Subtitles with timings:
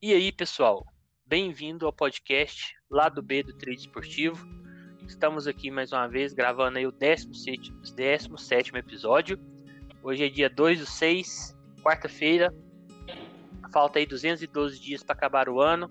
[0.00, 0.84] E aí, pessoal?
[1.24, 4.46] Bem-vindo ao podcast lá do B do Trade Esportivo.
[5.08, 9.40] Estamos aqui mais uma vez gravando aí o 17, 17 episódio.
[10.02, 12.54] Hoje é dia 2 do 6, quarta-feira.
[13.72, 15.90] Falta aí 212 dias para acabar o ano.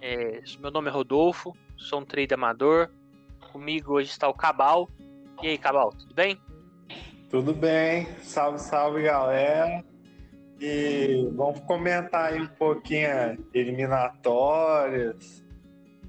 [0.00, 2.88] É, meu nome é Rodolfo, sou um trade amador.
[3.50, 4.88] Comigo hoje está o Cabal.
[5.42, 6.40] E aí, Cabal, tudo bem?
[7.28, 9.84] Tudo bem, salve, salve galera.
[10.60, 13.08] E vamos comentar aí um pouquinho
[13.52, 15.44] eliminatórias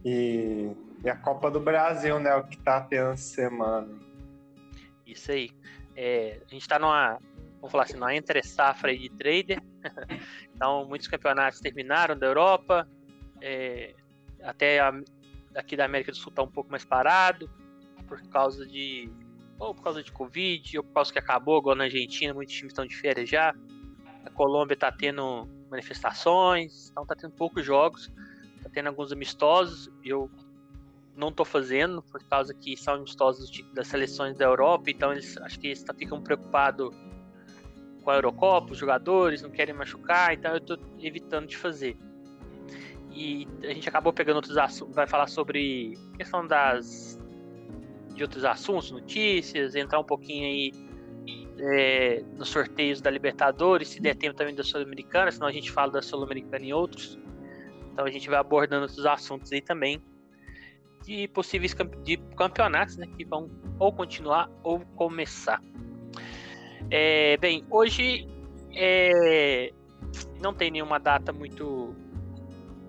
[0.04, 0.72] e,
[1.04, 2.36] e, a Copa do Brasil, né?
[2.36, 4.00] O que tá tendo semana.
[5.06, 5.50] Isso aí.
[5.96, 7.20] É, a gente está numa,
[7.56, 9.62] vamos falar assim, numa entre safra de trader.
[10.54, 12.88] então, muitos campeonatos terminaram da Europa.
[13.42, 13.96] É,
[14.44, 14.94] até a,
[15.56, 17.50] aqui da América do Sul está um pouco mais parado
[18.08, 19.10] por causa de
[19.58, 22.72] ou por causa de Covid, ou por causa que acabou, agora na Argentina, muitos times
[22.72, 23.56] estão de férias já.
[24.36, 28.12] Colômbia está tendo manifestações, então está tendo poucos jogos,
[28.58, 29.90] está tendo alguns amistosos.
[30.04, 30.30] Eu
[31.16, 35.60] não estou fazendo por causa que são amistosos das seleções da Europa, então eles acho
[35.60, 36.94] que eles ficam preocupados
[38.04, 41.98] com a Eurocopa, os jogadores não querem machucar, então eu estou evitando de fazer.
[43.12, 47.18] E a gente acabou pegando outros assuntos, vai falar sobre questão das
[48.14, 50.85] de outros assuntos, notícias, entrar um pouquinho aí
[51.60, 55.92] é, nos sorteios da Libertadores, se der tempo também da Sul-Americana, senão a gente fala
[55.92, 57.18] da Sul-Americana em outros.
[57.92, 60.02] Então a gente vai abordando outros assuntos aí também
[61.04, 65.62] de possíveis de campeonatos né, que vão ou continuar ou começar.
[66.90, 68.28] É, bem, hoje
[68.74, 69.72] é,
[70.42, 71.96] não tem nenhuma data muito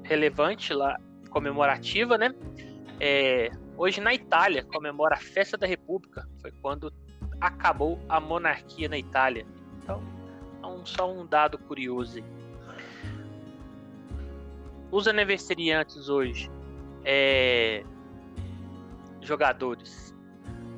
[0.02, 0.98] relevante lá,
[1.30, 2.34] comemorativa, né?
[2.98, 6.92] É, hoje na Itália comemora a Festa da República, foi quando
[7.40, 9.46] acabou a monarquia na Itália.
[9.82, 10.02] Então,
[10.62, 12.22] é um, só um dado curioso.
[14.90, 16.50] Os aniversariantes hoje
[17.04, 17.84] é,
[19.20, 20.14] jogadores.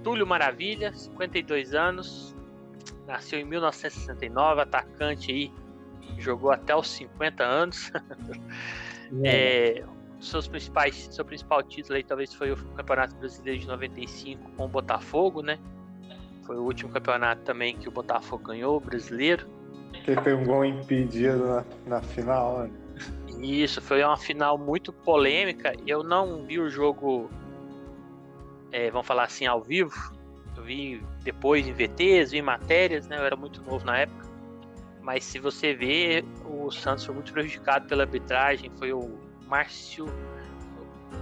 [0.05, 2.37] Túlio Maravilha, 52 anos,
[3.07, 5.53] nasceu em 1969, atacante aí,
[6.19, 7.91] jogou até os 50 anos.
[9.25, 9.85] é,
[10.21, 14.69] seus principais, seu principal título aí talvez foi o Campeonato Brasileiro de 95 com o
[14.69, 15.59] Botafogo, né?
[16.49, 19.47] Foi o último campeonato também que o Botafogo ganhou, o brasileiro.
[20.03, 22.71] Que foi um gol impedido na, na final, né?
[23.39, 25.75] Isso, foi uma final muito polêmica.
[25.87, 27.31] Eu não vi o jogo,
[28.73, 29.95] é, vamos falar assim, ao vivo.
[30.57, 33.19] Eu vi depois em VTs, vi em matérias, né?
[33.19, 34.27] Eu era muito novo na época.
[35.03, 38.71] Mas se você ver, o Santos foi muito prejudicado pela arbitragem.
[38.79, 40.07] Foi o Márcio.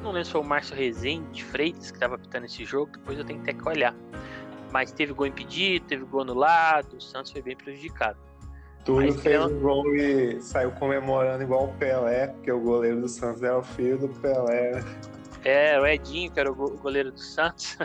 [0.04, 2.92] Não lembro se foi o Márcio Rezende Freitas que estava apitando esse jogo.
[2.92, 3.94] Depois eu tenho ter que olhar.
[4.76, 8.18] Mas teve gol impedido, teve gol anulado, o Santos foi bem prejudicado.
[8.84, 13.42] Túlio fez um gol e saiu comemorando igual o Pelé, porque o goleiro do Santos
[13.42, 14.84] era o filho do Pelé.
[15.46, 17.78] É, o Edinho, que era o goleiro do Santos.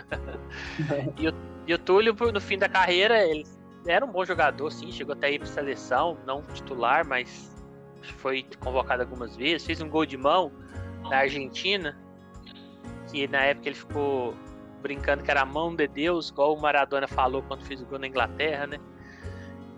[1.16, 1.34] e, o,
[1.66, 3.46] e o Túlio, no fim da carreira, ele
[3.86, 7.50] era um bom jogador, sim, chegou até ir para seleção, não titular, mas
[8.18, 10.52] foi convocado algumas vezes, fez um gol de mão
[11.08, 11.98] na Argentina,
[13.10, 14.34] que na época ele ficou
[14.82, 17.98] brincando que era a mão de Deus, igual o Maradona falou quando fez o gol
[17.98, 18.78] na Inglaterra, né?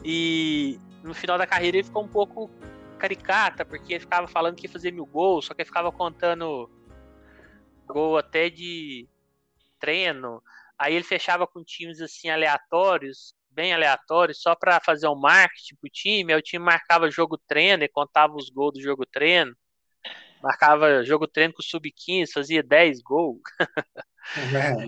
[0.04, 2.50] E no final da carreira ele ficou um pouco
[2.98, 6.70] caricata, porque ele ficava falando que ia fazer mil gols, só que ele ficava contando
[7.86, 9.06] gol até de
[9.78, 10.42] treino.
[10.78, 15.90] Aí ele fechava com times assim aleatórios, bem aleatórios, só para fazer um marketing pro
[15.90, 16.32] time.
[16.32, 19.54] Aí o time marcava jogo treino e contava os gols do jogo treino.
[20.42, 23.40] Marcava jogo treino com o sub-15, fazia 10 gols.
[24.36, 24.86] É.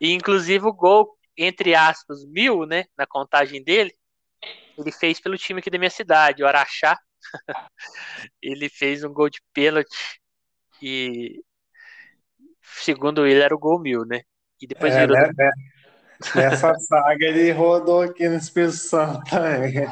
[0.00, 3.92] E inclusive o gol, entre aspas, mil, né, na contagem dele,
[4.78, 6.98] ele fez pelo time aqui da minha cidade, o Araxá.
[8.40, 10.20] ele fez um gol de pênalti
[10.80, 11.42] e
[12.62, 14.20] segundo ele era o gol mil, né?
[14.60, 15.16] E depois é, virou.
[15.16, 15.50] Né, né?
[16.34, 19.86] Nessa saga ele rodou aqui no Espírito Santo também.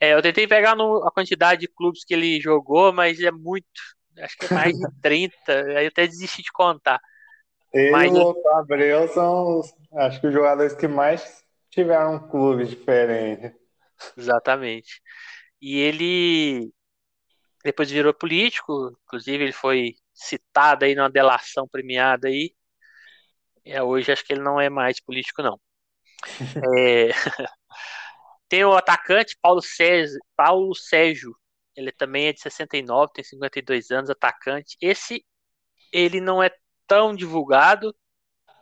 [0.00, 3.66] É, eu tentei pegar no, a quantidade de clubes que ele jogou, mas é muito.
[4.18, 5.34] Acho que é mais de 30.
[5.76, 7.00] aí eu até desisti de contar.
[7.74, 9.60] Ele Mas e o Abreu são,
[9.94, 13.52] acho que os jogadores que mais tiveram um clube diferente.
[14.16, 15.02] Exatamente.
[15.60, 16.72] E ele
[17.64, 22.54] depois virou político, inclusive ele foi citado aí numa delação premiada aí.
[23.64, 25.58] É, hoje acho que ele não é mais político, não.
[26.78, 27.08] é...
[28.48, 31.34] Tem o atacante Paulo Sérgio, Paulo Sérgio.
[31.74, 34.76] Ele também é de 69, tem 52 anos, atacante.
[34.80, 35.24] Esse
[35.92, 36.50] ele não é
[36.86, 37.94] tão divulgado,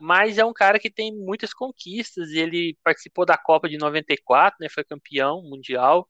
[0.00, 2.30] mas é um cara que tem muitas conquistas.
[2.30, 6.08] Ele participou da Copa de 94, né, foi campeão mundial.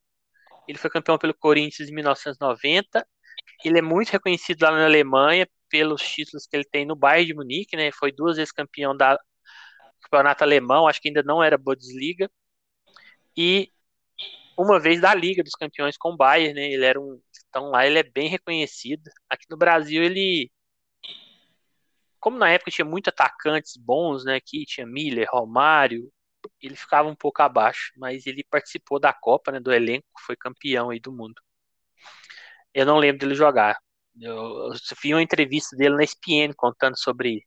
[0.69, 3.07] Ele foi campeão pelo Corinthians em 1990
[3.65, 7.35] ele é muito reconhecido lá na Alemanha pelos títulos que ele tem no Bayern de
[7.35, 7.91] Munique, né?
[7.93, 9.19] Foi duas vezes campeão da
[10.03, 12.31] campeonato alemão, acho que ainda não era Bundesliga.
[13.37, 13.71] E
[14.59, 16.73] uma vez da Liga dos Campeões com o Bayern, né?
[16.73, 19.11] Ele era um então lá ele é bem reconhecido.
[19.29, 20.51] Aqui no Brasil ele
[22.23, 24.37] como na época tinha muitos atacantes bons, né?
[24.37, 26.11] Aqui tinha Miller, Romário,
[26.61, 29.61] ele ficava um pouco abaixo, mas ele participou da Copa, né?
[29.61, 31.43] Do elenco, foi campeão aí do mundo.
[32.75, 33.77] Eu não lembro dele jogar.
[34.21, 34.35] Eu,
[34.73, 37.45] eu vi uma entrevista dele na ESPN contando sobre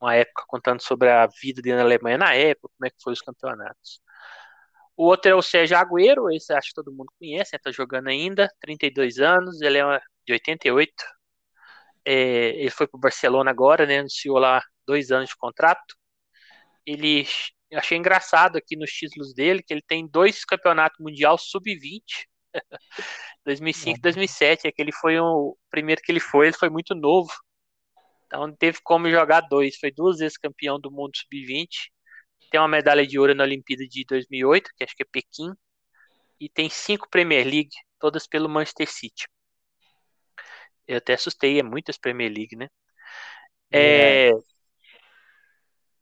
[0.00, 3.12] uma época contando sobre a vida dele na Alemanha na época, como é que foi
[3.12, 4.00] os campeonatos.
[4.96, 8.48] O outro é o Sérgio Agüero, esse acho que todo mundo conhece, está jogando ainda,
[8.60, 10.92] 32 anos, ele é de 88.
[12.04, 13.98] É, ele foi para o Barcelona agora, né?
[13.98, 15.96] Anunciou lá dois anos de contrato.
[16.86, 17.26] Ele
[17.70, 22.02] eu achei engraçado aqui nos títulos dele que ele tem dois campeonatos mundial sub-20.
[23.44, 26.94] 2005 e 2007, é que ele foi o primeiro que ele foi, ele foi muito
[26.94, 27.32] novo.
[28.26, 31.68] Então teve como jogar dois, foi duas vezes campeão do mundo sub-20
[32.52, 35.54] tem uma medalha de ouro na Olimpíada de 2008, que acho que é Pequim,
[36.38, 39.26] e tem cinco Premier League, todas pelo Manchester City.
[40.92, 42.68] Eu até assustei, é muitas Premier League, né?
[43.70, 44.28] É.
[44.28, 44.32] É...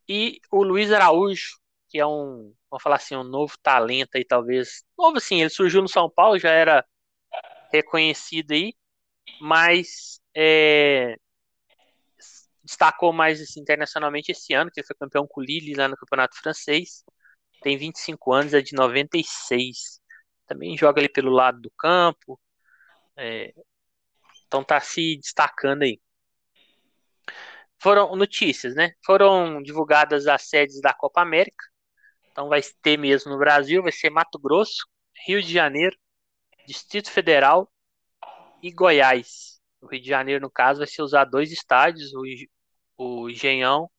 [0.09, 1.57] E o Luiz Araújo,
[1.89, 4.83] que é um, vamos falar assim, um novo talento aí, talvez.
[4.99, 6.85] Novo assim, ele surgiu no São Paulo, já era
[7.73, 8.75] reconhecido aí,
[9.41, 11.17] mas é,
[12.65, 15.97] destacou mais assim, internacionalmente esse ano, que ele foi campeão com o Lille lá no
[15.97, 17.05] Campeonato Francês.
[17.63, 20.01] Tem 25 anos, é de 96.
[20.47, 22.41] Também joga ali pelo lado do campo.
[23.17, 23.53] É,
[24.51, 26.01] então tá se destacando aí.
[27.81, 28.93] Foram notícias, né?
[29.07, 31.65] Foram divulgadas as sedes da Copa América.
[32.33, 34.87] Então vai ter mesmo no Brasil, vai ser Mato Grosso,
[35.25, 35.97] Rio de Janeiro,
[36.67, 37.71] Distrito Federal
[38.61, 39.61] e Goiás.
[39.81, 42.25] O Rio de Janeiro, no caso, vai ser usar dois estádios, o
[42.99, 43.91] o Engenhão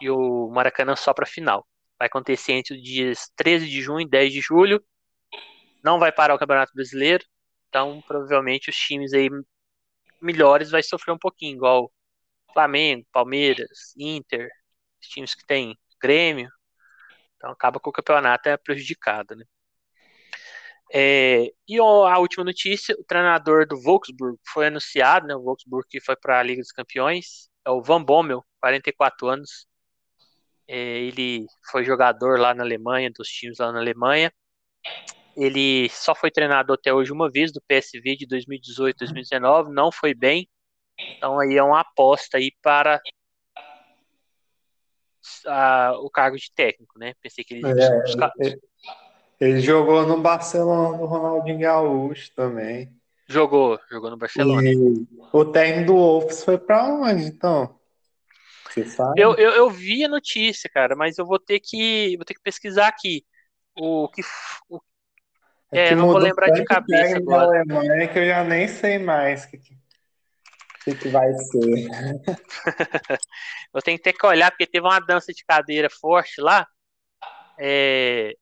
[0.00, 1.66] e o Maracanã só para final.
[1.98, 4.82] Vai acontecer entre os dias 13 de junho e 10 de julho.
[5.84, 7.24] Não vai parar o Campeonato Brasileiro.
[7.68, 9.28] Então, provavelmente, os times aí
[10.20, 11.92] melhores vai sofrer um pouquinho, igual
[12.52, 14.48] Flamengo, Palmeiras, Inter,
[15.00, 16.48] times que tem Grêmio.
[17.36, 19.44] Então, acaba com o campeonato é prejudicado, né?
[20.92, 25.34] É, e a última notícia, o treinador do Wolfsburg foi anunciado, né?
[25.36, 29.66] O Wolfsburg que foi para a Liga dos Campeões, é o Van Bommel, 44 anos.
[30.66, 34.32] É, ele foi jogador lá na Alemanha, dos times lá na Alemanha.
[35.36, 40.14] Ele só foi treinado até hoje uma vez do PSV de 2018, 2019, não foi
[40.14, 40.48] bem.
[41.16, 43.00] Então aí é uma aposta aí para
[45.46, 47.14] a, o cargo de técnico, né?
[47.22, 48.02] Pensei que ele, é,
[48.38, 48.60] ele,
[49.40, 52.92] ele jogou no Barcelona, no Ronaldinho Gaúcho também.
[53.26, 54.68] Jogou, jogou no Barcelona.
[54.68, 54.76] E
[55.32, 57.78] o técnico do Wolves foi para onde, então?
[58.68, 59.20] Você sabe?
[59.20, 62.42] Eu, eu, eu, vi a notícia, cara, mas eu vou ter que, vou ter que
[62.42, 63.24] pesquisar aqui.
[63.76, 64.22] O que.
[64.68, 64.80] O,
[65.72, 67.60] é, é não vou lembrar de cabeça agora.
[67.60, 69.58] Alemanha que eu já nem sei mais o que,
[70.84, 71.88] que, que vai ser.
[73.74, 76.66] eu tenho que ter que olhar, porque teve uma dança de cadeira forte lá.
[77.58, 78.34] É,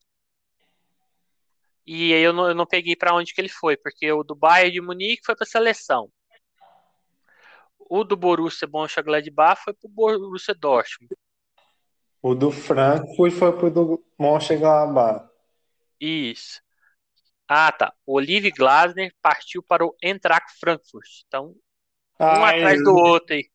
[1.91, 4.35] e aí eu não, eu não peguei para onde que ele foi, porque o do
[4.35, 6.11] Bayern de Munique foi para seleção.
[7.79, 11.17] O do Borussia Mönchengladbach foi para o Borussia Dortmund.
[12.21, 15.31] O do Frankfurt foi para o do Mönchengladbach.
[15.99, 16.61] Isso.
[17.49, 17.95] Ah, tá.
[18.05, 21.09] O Olive Glasner partiu para o Eintracht Frankfurt.
[21.27, 21.55] Então,
[22.21, 23.49] um Ai, atrás do outro aí.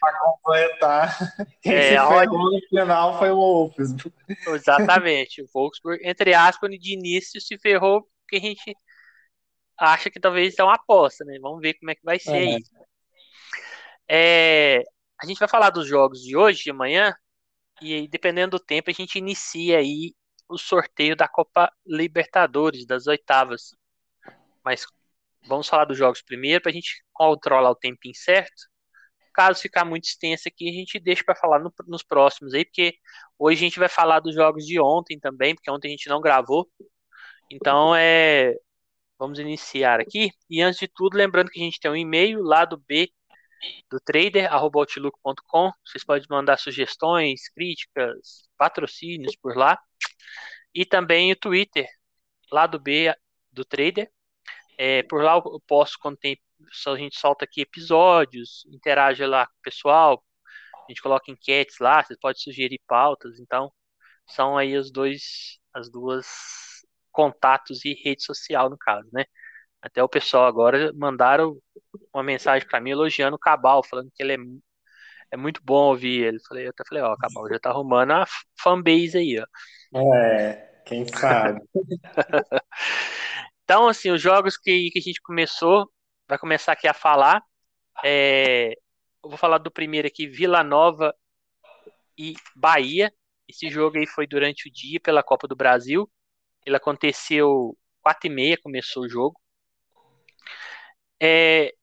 [0.00, 1.18] Para completar.
[1.62, 4.14] Quem é, se no final foi o Wolfsburg.
[4.46, 5.42] Exatamente.
[5.42, 8.76] O Wolfsburg, entre aspas, de início se ferrou porque a gente
[9.78, 11.38] acha que talvez é uma aposta, né?
[11.40, 12.38] Vamos ver como é que vai ser é.
[12.38, 12.58] aí.
[14.10, 14.82] É,
[15.20, 17.14] a gente vai falar dos jogos de hoje, de amanhã,
[17.80, 20.14] e aí, dependendo do tempo, a gente inicia aí
[20.48, 23.76] o sorteio da Copa Libertadores, das oitavas.
[24.64, 24.86] Mas
[25.46, 28.68] Vamos falar dos jogos primeiro para a gente controlar o tempinho certo.
[29.32, 32.94] Caso ficar muito extenso aqui, a gente deixa para falar no, nos próximos aí, porque
[33.38, 36.20] hoje a gente vai falar dos jogos de ontem também, porque ontem a gente não
[36.20, 36.68] gravou.
[37.50, 38.54] Então é.
[39.18, 40.30] Vamos iniciar aqui.
[40.48, 43.10] E antes de tudo, lembrando que a gente tem um e-mail lá do B
[43.90, 45.72] do trader@outlook.com.
[45.84, 49.76] Vocês podem mandar sugestões, críticas, patrocínios por lá.
[50.78, 51.88] E também o Twitter
[52.52, 53.12] lá do B
[53.50, 54.08] do trader
[54.78, 56.40] é, por lá eu posto quando tem.
[56.86, 60.24] A gente solta aqui episódios, interage lá com o pessoal,
[60.74, 63.72] a gente coloca enquetes lá, você pode sugerir pautas, então
[64.26, 66.26] são aí os dois, as duas
[67.12, 69.24] contatos e rede social no caso, né?
[69.82, 71.56] Até o pessoal agora mandaram
[72.12, 74.38] uma mensagem para mim elogiando o Cabal, falando que ele é,
[75.32, 76.38] é muito bom ouvir ele.
[76.48, 78.26] Falei, eu até falei, ó, Cabal já tá arrumando a
[78.60, 79.46] fanbase aí, ó.
[80.16, 81.60] É, quem sabe.
[83.62, 85.88] então, assim, os jogos que, que a gente começou,
[86.26, 87.42] vai começar aqui a falar.
[88.02, 88.72] É,
[89.22, 91.14] eu vou falar do primeiro aqui, Vila Nova
[92.16, 93.12] e Bahia.
[93.46, 96.10] Esse jogo aí foi durante o dia pela Copa do Brasil.
[96.64, 99.38] Ele aconteceu quatro e meia, começou o jogo.
[101.20, 101.74] É,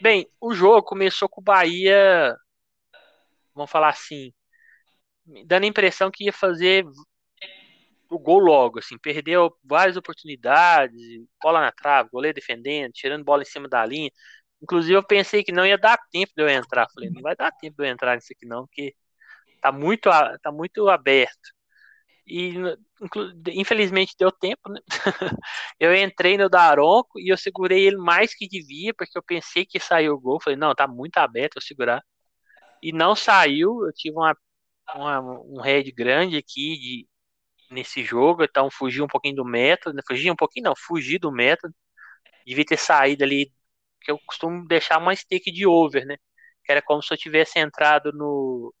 [0.00, 2.36] bem, o jogo começou com o Bahia,
[3.54, 4.32] vamos falar assim,
[5.46, 6.84] dando a impressão que ia fazer
[8.12, 11.00] o gol logo, assim, perdeu várias oportunidades,
[11.42, 14.10] bola na trave, goleiro defendendo, tirando bola em cima da linha.
[14.62, 16.86] Inclusive eu pensei que não ia dar tempo de eu entrar.
[16.94, 18.94] Falei, não vai dar tempo de eu entrar nisso aqui não, porque
[19.60, 20.10] tá muito,
[20.42, 21.50] tá muito aberto.
[22.26, 22.54] E
[23.48, 24.80] infelizmente deu tempo, né?
[25.80, 29.80] eu entrei no Daronco e eu segurei ele mais que devia, porque eu pensei que
[29.80, 30.40] saiu o gol.
[30.40, 32.02] Falei, não, tá muito aberto, eu segurar.
[32.82, 34.36] E não saiu, eu tive uma,
[34.94, 37.08] uma um head grande aqui de,
[37.72, 40.02] nesse jogo, então fugi um pouquinho do método, né?
[40.06, 41.74] fugi um pouquinho não, fugi do método.
[42.46, 43.52] Devia ter saído ali,
[44.00, 46.16] que eu costumo deixar uma stake de over, né?
[46.64, 48.74] Que era como se eu tivesse entrado no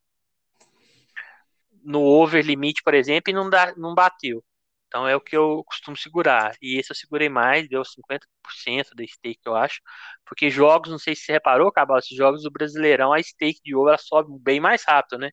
[1.84, 4.44] no over limite, por exemplo, e não, dá, não bateu.
[4.86, 6.54] Então é o que eu costumo segurar.
[6.60, 9.80] E esse eu segurei mais, deu 50% da stake, eu acho.
[10.24, 13.74] Porque jogos, não sei se você reparou, Cabal, esses jogos do Brasileirão, a stake de
[13.74, 15.30] over sobe bem mais rápido, né?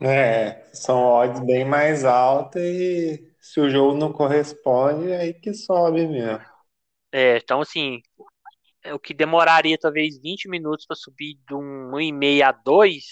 [0.00, 5.52] É, são odds bem mais altas e se o jogo não corresponde, é aí que
[5.52, 6.40] sobe mesmo.
[7.12, 8.00] É, então assim,
[8.82, 13.04] é o que demoraria talvez 20 minutos para subir de um 1,5 a 2,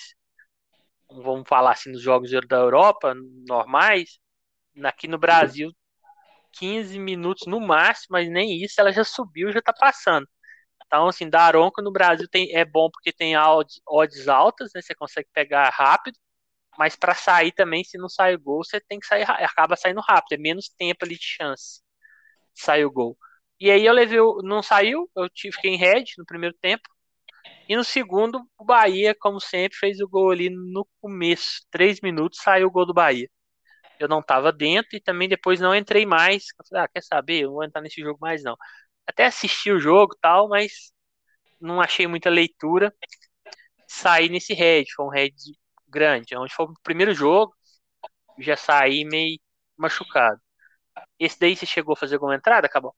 [1.11, 3.15] vamos falar assim, nos jogos da Europa
[3.49, 4.19] normais,
[4.85, 5.71] aqui no Brasil,
[6.53, 10.29] 15 minutos no máximo, mas nem isso, ela já subiu, já tá passando.
[10.87, 14.83] Então, assim, da Aronca no Brasil tem, é bom porque tem odds, odds altas, né?
[14.83, 16.19] Você consegue pegar rápido,
[16.79, 20.01] mas para sair também, se não sai o gol, você tem que sair, acaba saindo
[20.01, 21.81] rápido, é menos tempo ali de chance
[22.55, 23.17] de sair o gol.
[23.61, 26.89] E aí eu levei, não saiu, eu tive que em red no primeiro tempo,
[27.69, 31.63] e no segundo, o Bahia, como sempre, fez o gol ali no começo.
[31.71, 33.29] Três minutos saiu o gol do Bahia.
[33.99, 36.45] Eu não estava dentro e também depois não entrei mais.
[36.59, 37.43] Eu falei, ah, quer saber?
[37.43, 38.57] Eu não vou entrar nesse jogo mais não.
[39.07, 40.93] Até assisti o jogo tal, mas
[41.61, 42.95] não achei muita leitura.
[43.89, 45.33] Saí nesse red, foi um red
[45.89, 46.37] grande.
[46.37, 47.55] Onde foi o primeiro jogo,
[48.39, 49.39] já saí meio
[49.77, 50.41] machucado.
[51.19, 52.95] Esse daí você chegou a fazer alguma entrada, acabou?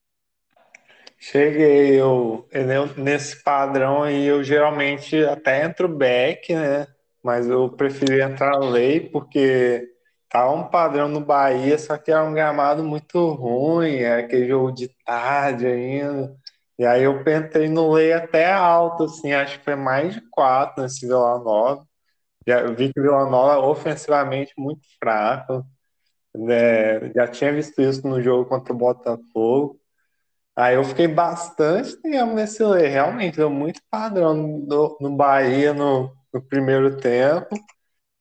[1.21, 6.87] Cheguei, eu, eu, nesse padrão aí eu geralmente até entro back, né?
[7.23, 9.85] Mas eu preferi entrar lei porque
[10.29, 14.73] tá um padrão no Bahia, só que é um gramado muito ruim, é aquele jogo
[14.73, 16.37] de tarde ainda.
[16.79, 20.83] E aí eu entrei no lei até alto, assim, acho que foi mais de quatro
[20.83, 21.85] nesse Vila Nova.
[22.49, 25.63] Já vi que o Vila Nova ofensivamente muito fraco.
[26.35, 27.13] Né?
[27.15, 29.79] Já tinha visto isso no jogo contra o Botafogo.
[30.57, 36.11] Aí eu fiquei bastante tempo nesse lei, realmente, deu muito padrão no, no Bahia no,
[36.33, 37.55] no, primeiro tempo.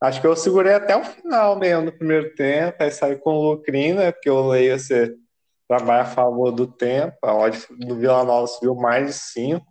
[0.02, 3.52] Acho que eu segurei até o final mesmo no primeiro tempo, aí saí com o
[3.52, 4.12] lucrinho, né?
[4.12, 5.16] Porque o lei você
[5.68, 9.66] trabalha a favor do tempo, a odd do Vila Nova subiu mais de 5.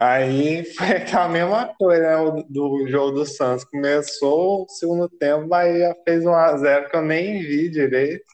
[0.00, 2.16] Aí foi aquela mesma coisa, né?
[2.16, 3.64] O, do jogo do Santos.
[3.64, 8.24] Começou o segundo tempo, Bahia fez 1 a 0 que eu nem vi direito.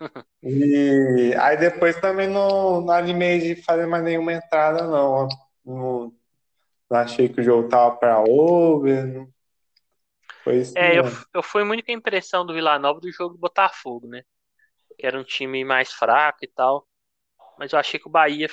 [0.48, 5.26] E aí depois também não, não animei de fazer mais nenhuma entrada, não.
[5.64, 6.14] Não,
[6.88, 9.26] não achei que o jogo tava para over.
[10.44, 10.78] Foi isso.
[10.78, 11.02] É, eu,
[11.34, 14.22] eu fui muito com a impressão do Vila Nova do jogo do Botafogo, né?
[14.96, 16.86] Que era um time mais fraco e tal.
[17.58, 18.48] Mas eu achei que o Bahia.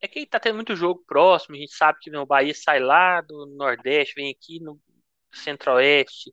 [0.00, 3.20] É que tá tendo muito jogo próximo, a gente sabe que o Bahia sai lá
[3.20, 4.80] do Nordeste, vem aqui no
[5.32, 6.32] Centro-Oeste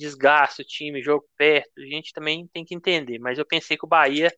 [0.00, 3.18] desgasta o time, jogo perto, a gente também tem que entender.
[3.18, 4.32] Mas eu pensei que o Bahia,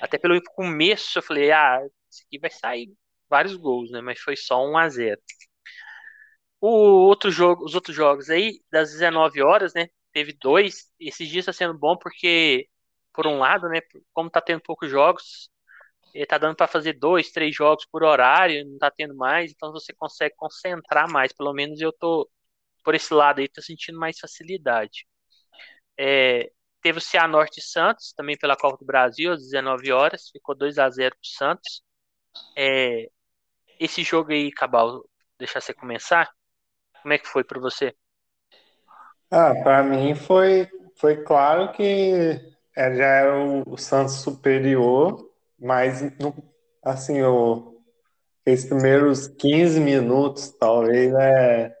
[0.00, 1.80] até pelo começo, eu falei, ah,
[2.10, 2.92] esse aqui vai sair
[3.28, 4.00] vários gols, né?
[4.00, 5.20] Mas foi só 1 a 0
[6.60, 6.68] o
[7.08, 9.88] outro jogo, os outros jogos aí, das 19 horas, né?
[10.12, 10.90] Teve dois.
[11.00, 12.68] Esses dias está sendo bom porque,
[13.14, 13.80] por um lado, né?
[14.12, 15.49] Como tá tendo poucos jogos,
[16.14, 19.72] ele tá dando para fazer dois, três jogos por horário, não tá tendo mais, então
[19.72, 21.32] você consegue concentrar mais.
[21.32, 22.28] Pelo menos eu tô
[22.84, 25.06] por esse lado aí, tô sentindo mais facilidade.
[25.98, 26.50] É,
[26.82, 30.88] teve o Cianorte Santos, também pela Copa do Brasil, às 19 horas, ficou 2 a
[30.90, 31.82] 0 pro Santos.
[32.56, 33.08] É,
[33.78, 35.02] esse jogo aí, Cabal,
[35.38, 36.30] deixar você começar,
[37.02, 37.94] como é que foi para você?
[39.30, 42.40] Ah, para mim foi, foi claro que
[42.76, 45.29] é, já era o, o Santos superior,
[45.60, 46.02] mas
[46.82, 47.76] assim, o,
[48.42, 51.72] aqueles primeiros 15 minutos, talvez, é,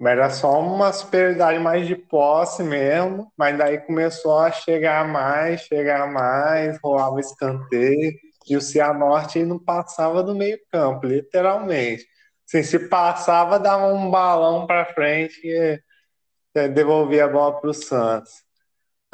[0.00, 6.10] era só uma superioridade mais de posse mesmo, mas daí começou a chegar mais, chegar
[6.10, 8.12] mais, rolava escanteio,
[8.48, 12.06] e o Cianorte não passava do meio campo, literalmente.
[12.46, 15.80] Assim, se passava, dava um balão para frente e
[16.68, 18.43] devolvia a bola para o Santos.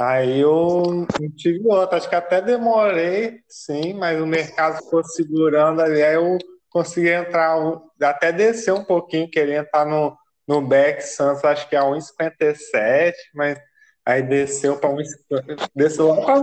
[0.01, 5.83] Aí eu não tive outra, acho que até demorei, sim, mas o mercado ficou segurando
[5.83, 6.39] ali, aí eu
[6.71, 7.55] consegui entrar,
[8.01, 10.17] até descer um pouquinho, queria entrar no,
[10.49, 13.61] no back Santos, acho que é 1,57, mas
[14.07, 16.41] aí desceu para 1,50, desceu lá para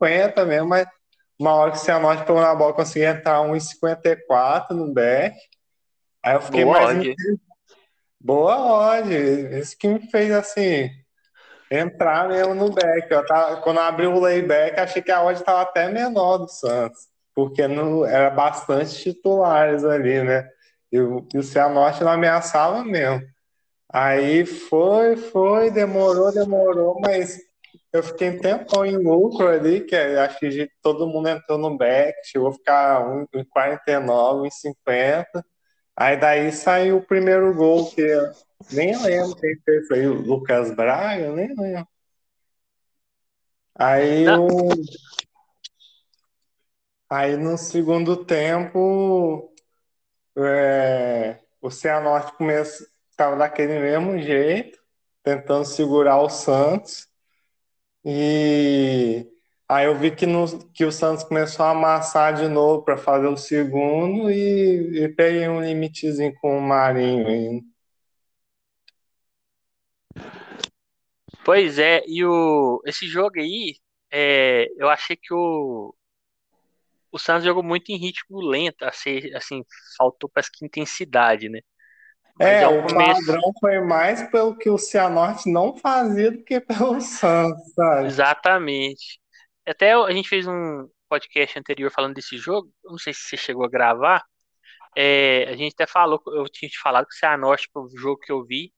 [0.00, 0.86] 1,50 mesmo, mas
[1.36, 5.36] uma hora que o Cianorte pegou na bola, consegui entrar 1,54 no back,
[6.22, 7.14] aí eu fiquei Boa mais...
[8.20, 9.12] Boa odd,
[9.58, 10.90] isso que me fez assim
[11.70, 13.10] entrar mesmo no back.
[13.10, 16.48] Eu tava, quando eu abri o layback, achei que a odd estava até menor do
[16.48, 20.48] Santos, porque não, era bastante titulares ali, né?
[20.92, 23.22] E o, e o Cianorte não ameaçava mesmo.
[23.92, 27.38] Aí foi, foi, demorou, demorou, mas
[27.92, 32.14] eu fiquei um tempão em lucro ali, que acho que todo mundo entrou no back,
[32.24, 35.44] chegou a ficar em 49, em 50.
[35.96, 38.02] Aí daí saiu o primeiro gol, que
[38.70, 41.88] nem lembro quem fez aí, o Lucas Braga, nem lembro.
[43.74, 44.68] Aí o...
[47.08, 49.52] Aí no segundo tempo,
[50.36, 54.78] é, o Cianorte começou, estava daquele mesmo jeito,
[55.22, 57.08] tentando segurar o Santos.
[58.04, 59.26] E
[59.68, 63.26] aí eu vi que, no, que o Santos começou a amassar de novo para fazer
[63.26, 67.64] o segundo e, e peguei um limitezinho com o Marinho ainda.
[71.44, 73.76] Pois é, e o, esse jogo aí,
[74.10, 75.94] é, eu achei que o,
[77.10, 79.64] o Santos jogou muito em ritmo lento, assim, assim
[79.96, 81.60] faltou parece que intensidade, né?
[82.38, 83.26] Mas é, o começo...
[83.26, 88.06] padrão foi mais pelo que o Cianorte não fazia do que pelo Santos, sabe?
[88.06, 89.20] Exatamente.
[89.66, 93.64] Até a gente fez um podcast anterior falando desse jogo, não sei se você chegou
[93.64, 94.24] a gravar,
[94.96, 98.32] é, a gente até falou, eu tinha te falado que o Cianorte, o jogo que
[98.32, 98.72] eu vi,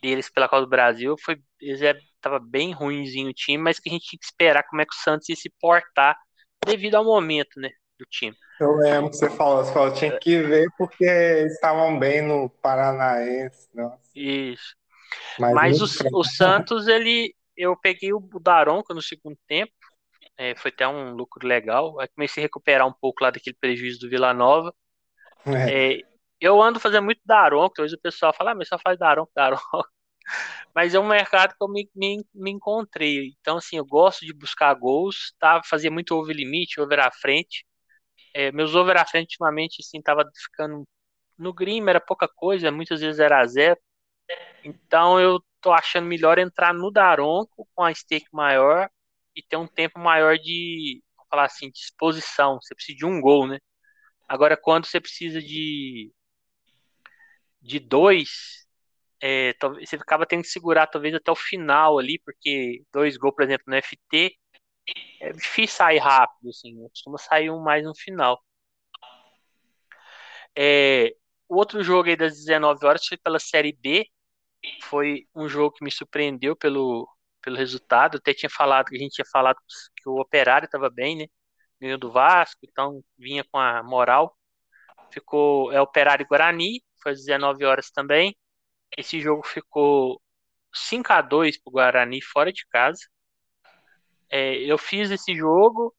[0.00, 3.88] deles pela Copa do Brasil foi eles é, tava bem ruimzinho o time, mas que
[3.88, 6.16] a gente tinha que esperar como é que o Santos ia se portar
[6.64, 8.36] devido ao momento, né, do time.
[8.60, 13.68] Eu lembro que você falou, você falou, tinha que ver porque estavam bem no Paranaense,
[13.74, 13.98] nossa.
[14.14, 14.74] Isso.
[15.38, 19.72] Mas, mas o, o, Santos, ele, eu peguei o Daronco no segundo tempo,
[20.36, 24.00] é, foi até um lucro legal, aí comecei a recuperar um pouco lá daquele prejuízo
[24.00, 24.72] do Vila Nova.
[25.46, 25.96] É.
[25.96, 26.02] É,
[26.40, 29.62] eu ando fazendo muito Daronco, talvez o pessoal fala, ah, mas só faz Daronco, Daronco.
[30.74, 33.34] Mas é um mercado que eu me, me, me, encontrei.
[33.40, 35.60] Então, assim, eu gosto de buscar gols, tá?
[35.64, 37.66] Fazia muito over limite, over à frente.
[38.34, 40.86] É, meus over à frente, ultimamente, assim, tava ficando
[41.38, 43.78] no green, era pouca coisa, muitas vezes era zero.
[44.64, 48.88] Então, eu tô achando melhor entrar no Daronco com a stake maior
[49.34, 52.60] e ter um tempo maior de, falar assim, de exposição.
[52.60, 53.58] Você precisa de um gol, né?
[54.28, 56.12] Agora, quando você precisa de
[57.60, 58.66] de dois,
[59.22, 63.44] é, você acaba tendo que segurar talvez até o final ali, porque dois gols, por
[63.44, 64.36] exemplo, no FT,
[65.20, 66.88] é difícil sair rápido, assim, né?
[66.90, 68.42] costuma sair um mais no final.
[70.56, 71.14] É,
[71.48, 74.06] o outro jogo aí das 19 horas foi pela Série B,
[74.82, 77.08] foi um jogo que me surpreendeu pelo,
[77.42, 79.58] pelo resultado, eu até tinha falado que a gente tinha falado
[79.96, 81.26] que o Operário estava bem, né,
[81.80, 84.36] ganhou do Vasco, então vinha com a moral,
[85.12, 88.36] ficou, é Operário Guarani, foi às 19 horas também.
[88.96, 90.20] Esse jogo ficou
[90.72, 93.00] 5 a 2 para o Guarani fora de casa.
[94.30, 95.94] É, eu fiz esse jogo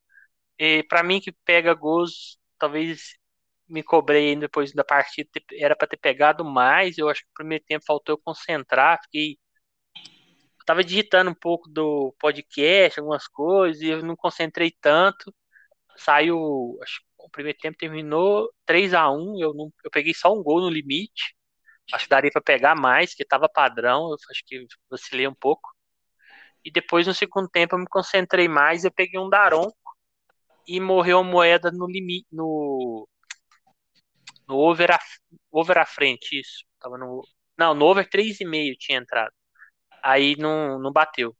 [0.58, 3.16] e para mim que pega gols, talvez
[3.68, 6.98] me cobrei depois da partida, era para ter pegado mais.
[6.98, 9.38] Eu acho que no primeiro tempo faltou eu concentrar, fiquei
[10.62, 15.34] eu tava digitando um pouco do podcast, algumas coisas, e eu não concentrei tanto.
[15.96, 20.42] Saiu, acho o primeiro tempo terminou 3 a 1 eu, não, eu peguei só um
[20.42, 21.34] gol no limite.
[21.92, 24.10] Acho que daria para pegar mais, que estava padrão.
[24.10, 25.70] Eu acho que vacilei um pouco.
[26.64, 28.84] E depois, no segundo tempo, eu me concentrei mais.
[28.84, 29.70] Eu peguei um Daron
[30.66, 32.26] e morreu a moeda no limite.
[32.32, 33.08] No,
[34.48, 34.98] no over, a,
[35.50, 36.64] over à frente, isso.
[36.80, 37.22] Tava no,
[37.58, 39.32] não, no over 3,5 tinha entrado.
[40.02, 41.36] Aí não, não bateu.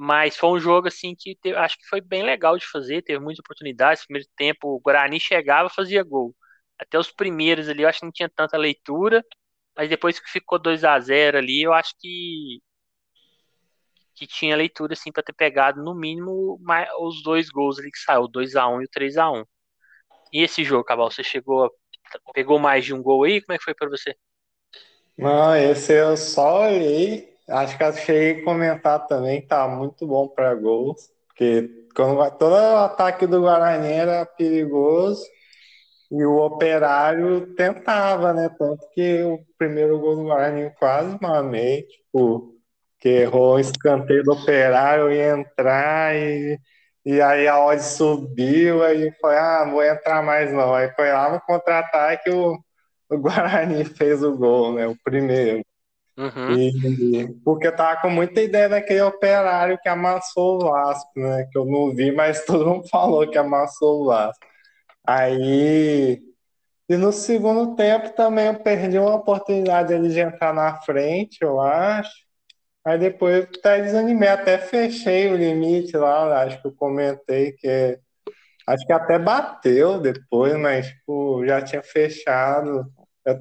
[0.00, 3.18] Mas foi um jogo assim que teve, acho que foi bem legal de fazer, teve
[3.18, 4.04] muitas oportunidades.
[4.04, 6.32] Primeiro tempo, o Guarani chegava fazia gol.
[6.78, 9.24] Até os primeiros ali, eu acho que não tinha tanta leitura,
[9.76, 12.60] mas depois que ficou 2 a 0 ali, eu acho que
[14.14, 16.60] que tinha leitura assim para ter pegado no mínimo
[17.00, 19.44] os dois gols ali que saiu, o 2 a 1 e o 3 a 1.
[20.32, 21.72] E esse jogo, Cabal, você chegou
[22.32, 23.40] pegou mais de um gol aí?
[23.42, 24.14] Como é que foi para você?
[25.16, 27.37] Não, esse eu só olhei.
[27.48, 31.10] Acho que achei comentar também tá muito bom para gols.
[31.28, 35.24] Porque quando todo o ataque do Guarani era perigoso.
[36.10, 38.48] E o Operário tentava, né?
[38.58, 42.54] Tanto que o primeiro gol do Guarani quase mamei, tipo,
[42.98, 46.58] que errou um escanteio do Operário e entrar e,
[47.04, 50.74] e aí a odd subiu, aí foi, ah, vou entrar mais não.
[50.74, 52.58] Aí foi lá no contra-ataque o,
[53.10, 54.86] o Guarani fez o gol, né?
[54.86, 55.62] O primeiro.
[56.18, 56.58] Uhum.
[56.58, 61.46] E, porque eu tava com muita ideia daquele operário que amassou o Vasco, né?
[61.52, 64.44] Que eu não vi, mas todo mundo falou que amassou o Vasco.
[65.06, 66.20] Aí,
[66.88, 72.10] e no segundo tempo também eu perdi uma oportunidade de entrar na frente, eu acho.
[72.84, 77.98] Aí depois eu até desanimei, até fechei o limite lá, acho que eu comentei que
[78.66, 82.84] acho que até bateu depois, mas tipo, já tinha fechado.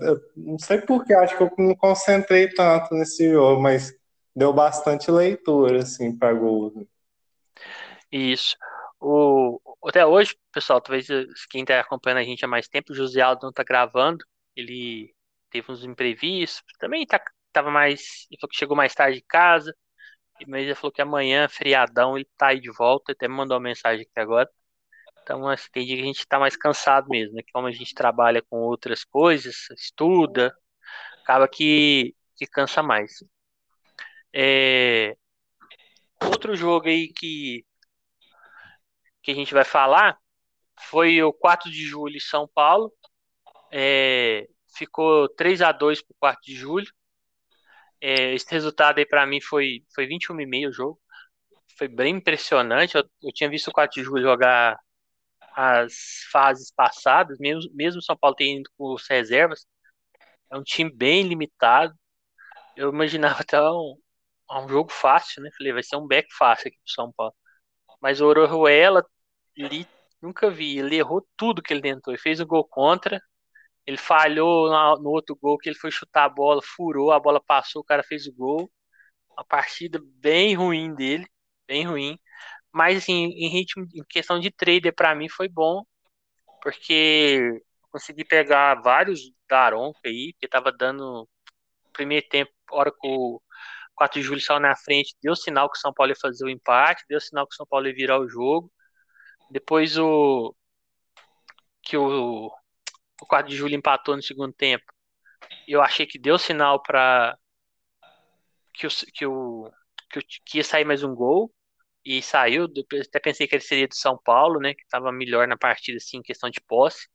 [0.02, 3.93] Eu, não sei porquê, acho que eu não concentrei tanto nesse jogo, mas
[4.36, 6.88] deu bastante leitura, assim, para gol.
[8.12, 8.56] Isso.
[9.00, 11.08] O, até hoje, pessoal, talvez
[11.50, 14.23] quem está acompanhando a gente há mais tempo, o José Aldo não está gravando,
[14.56, 15.13] ele
[15.50, 17.21] teve uns imprevistos, também tá,
[17.54, 19.73] tava mais, ele falou que chegou mais tarde de casa,
[20.47, 23.63] mas ele falou que amanhã, feriadão, ele tá aí de volta, até me mandou uma
[23.63, 24.50] mensagem aqui agora.
[25.27, 27.43] Então, assim, tem dia que a gente tá mais cansado mesmo, né?
[27.51, 30.55] Como a gente trabalha com outras coisas, estuda,
[31.21, 33.11] acaba que, que cansa mais.
[34.33, 35.17] É...
[36.23, 37.65] Outro jogo aí que
[39.21, 40.17] que a gente vai falar
[40.79, 42.93] foi o 4 de julho em São Paulo.
[43.71, 46.87] É, ficou 3 a 2 para o 4 de julho.
[48.01, 51.01] É, esse resultado aí para mim foi, foi 21,5 o jogo.
[51.77, 52.95] Foi bem impressionante.
[52.95, 54.79] Eu, eu tinha visto o 4 de julho jogar
[55.57, 55.95] as
[56.31, 59.65] fases passadas, mesmo, mesmo São Paulo tendo ido com as reservas.
[60.51, 61.95] É um time bem limitado.
[62.75, 63.97] Eu imaginava até um,
[64.51, 65.49] um jogo fácil, né?
[65.57, 67.35] Falei, vai ser um back fácil aqui pro São Paulo.
[68.01, 69.05] Mas o Oruela
[69.55, 69.87] ele
[70.21, 70.79] nunca vi.
[70.79, 72.13] Ele errou tudo que ele tentou.
[72.13, 73.21] Ele fez o gol contra.
[73.85, 77.81] Ele falhou no outro gol que ele foi chutar a bola, furou, a bola passou,
[77.81, 78.71] o cara fez o gol.
[79.31, 81.27] Uma partida bem ruim dele,
[81.67, 82.19] bem ruim.
[82.73, 85.84] Mas assim, em ritmo, em questão de trader para mim foi bom,
[86.62, 91.27] porque consegui pegar vários Daronco aí, que tava dando
[91.93, 93.41] primeiro tempo, hora que o
[93.95, 96.49] 4 de julho saiu na frente, deu sinal que o São Paulo ia fazer o
[96.49, 98.71] empate, deu sinal que o São Paulo ia virar o jogo.
[99.49, 100.56] Depois o
[101.82, 102.51] que o,
[103.21, 104.86] o 4 de julho empatou no segundo tempo.
[105.67, 107.38] Eu achei que deu sinal para
[108.73, 109.71] que o, que o
[110.45, 111.51] que ia sair mais um gol
[112.07, 112.65] e saiu.
[112.65, 114.73] Até pensei que ele seria do São Paulo, né?
[114.73, 117.07] Que estava melhor na partida, assim, em questão de posse.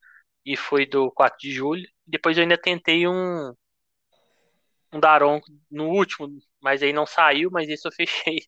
[0.44, 1.88] E foi do 4 de julho.
[2.06, 3.54] Depois eu ainda tentei um
[4.92, 6.28] um Daron no último,
[6.60, 8.46] mas aí não saiu, mas isso eu fechei.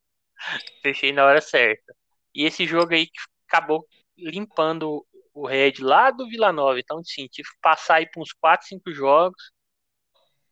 [0.83, 1.95] fechei na hora certa.
[2.35, 3.09] E esse jogo aí
[3.49, 3.87] acabou
[4.19, 6.79] limpando o Red lá do Vila Nova.
[6.81, 9.43] Então, sim, tive que passar aí por uns 4, 5 jogos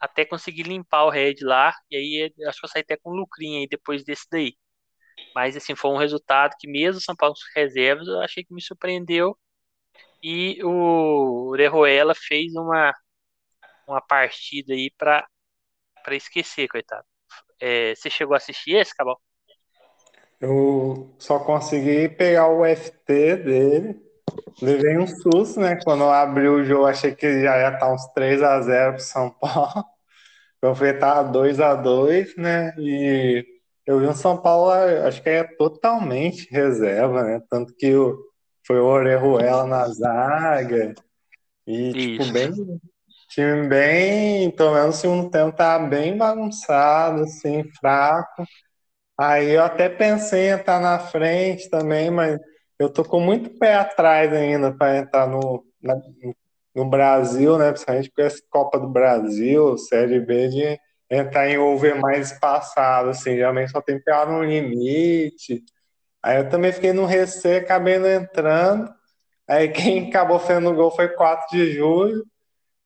[0.00, 1.74] até conseguir limpar o Red lá.
[1.90, 4.56] E aí acho que eu saí até com lucrinho aí depois desse daí.
[5.34, 8.62] Mas assim, foi um resultado que mesmo São Paulo com reservas, eu achei que me
[8.62, 9.36] surpreendeu.
[10.22, 12.94] E o Orejuela fez uma,
[13.86, 15.26] uma partida aí para
[16.12, 17.04] esquecer, coitado.
[17.60, 19.20] É, você chegou a assistir esse, Cabal?
[20.40, 24.02] Eu só consegui pegar o FT dele.
[24.60, 25.78] Levei um susto, né?
[25.84, 29.02] Quando eu abri o jogo, achei que já ia estar uns 3 a 0 pro
[29.02, 29.84] São Paulo.
[30.62, 32.74] Eu fui estar 2 a 2 né?
[32.78, 33.44] E
[33.86, 34.70] eu vi o São Paulo,
[35.06, 37.42] acho que é totalmente reserva, né?
[37.50, 38.18] Tanto que o,
[38.66, 40.94] foi o Orejuela na zaga.
[41.66, 42.32] E, tipo, Isso.
[42.32, 42.80] bem.
[43.28, 48.44] Time bem, pelo menos o segundo tempo tá bem bagunçado, assim, fraco.
[49.18, 52.38] Aí eu até pensei em entrar na frente também, mas
[52.78, 55.96] eu tô com muito pé atrás ainda para entrar no, na,
[56.74, 57.70] no Brasil, né?
[57.70, 60.78] Principalmente com essa Copa do Brasil, Série B, de
[61.12, 65.62] entrar em over mais espaçado, assim, geralmente só tem pegado no limite.
[66.22, 68.92] Aí eu também fiquei no receio, acabei não entrando.
[69.48, 72.24] Aí quem acabou fazendo o gol foi 4 de julho.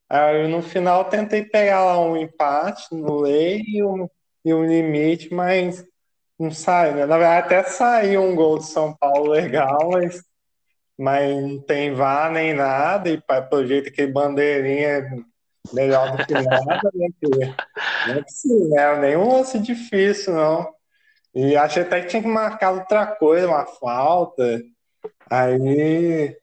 [0.09, 4.09] Aí no final tentei pegar lá um empate no lei e um,
[4.45, 5.85] e um limite, mas
[6.39, 7.07] não sai, né?
[7.07, 10.23] Na verdade, até saiu um gol de São Paulo legal, mas,
[10.99, 15.25] mas não tem vá nem nada, e pelo jeito que bandeirinha
[15.73, 17.09] melhor do que nada, né?
[18.07, 19.01] não é né?
[19.01, 20.75] Nenhum lance difícil, não.
[21.35, 24.63] E achei até que tinha que marcar outra coisa, uma falta.
[25.31, 26.37] Aí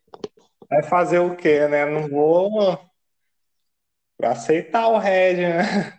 [0.70, 1.86] vai fazer o quê, né?
[1.86, 2.80] Não vou
[4.22, 5.98] aceitar o Red, né?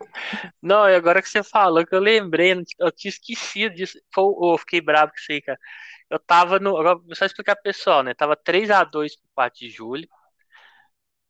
[0.63, 3.99] Não, e agora que você falou, que eu lembrei, eu tinha esquecido disso.
[4.17, 5.59] Eu fiquei bravo com isso aí, cara.
[6.09, 6.77] Eu tava no.
[6.77, 8.15] Agora, só explicar pro pessoal, né?
[8.15, 10.09] Tava 3x2 pro 4 de julho.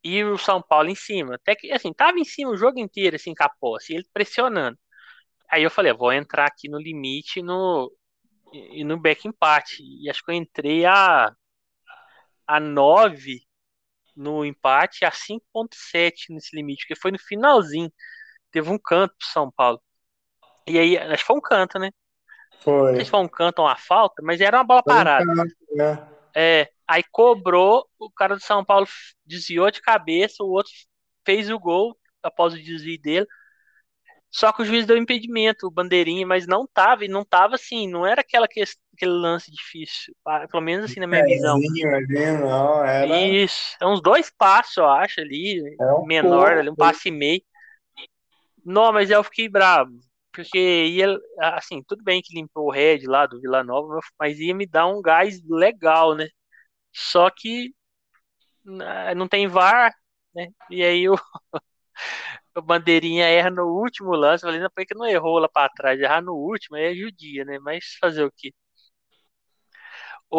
[0.04, 1.36] E o São Paulo em cima.
[1.36, 4.78] Até que, assim, tava em cima o jogo inteiro, assim, com a posse, ele pressionando.
[5.50, 7.90] Aí eu falei, vou entrar aqui no limite no,
[8.52, 9.82] e no back empate.
[9.82, 11.32] E acho que eu entrei a,
[12.46, 13.40] a 9
[14.14, 17.90] no empate, a 5.7 nesse limite, porque foi no finalzinho.
[18.50, 19.80] Teve um canto pro São Paulo.
[20.66, 21.90] E aí, acho que foi um canto, né?
[22.60, 22.90] Foi.
[22.90, 25.24] Não sei se foi um canto ou uma falta, mas era uma bola foi parada.
[25.30, 26.08] Um canto, né?
[26.34, 28.86] É, aí cobrou, o cara do São Paulo
[29.24, 30.72] desviou de cabeça, o outro
[31.24, 33.26] fez o gol após o desvio dele.
[34.30, 37.88] Só que o juiz deu impedimento, o bandeirinha, mas não tava, e não tava assim,
[37.88, 40.12] não era aquela que, aquele lance difícil,
[40.50, 41.56] pelo menos assim na minha visão.
[41.56, 43.16] Ali, não, era...
[43.28, 47.12] Isso, é uns dois passos, eu acho, ali, é um menor, ali, um passo e
[47.12, 47.42] meio.
[48.64, 49.92] Não, mas eu fiquei bravo,
[50.32, 54.52] porque ia, assim, tudo bem que limpou o Red lá do Vila Nova, mas ia
[54.52, 56.26] me dar um gás legal, né?
[56.94, 57.74] Só que
[58.64, 59.94] né, não tem VAR,
[60.34, 60.48] né?
[60.70, 61.14] E aí o,
[62.56, 66.00] o Bandeirinha erra no último lance, falei, não, por que não errou lá para trás?
[66.00, 67.58] Errar no último, aí é judia, né?
[67.58, 68.52] Mas fazer o quê?
[70.30, 70.38] O,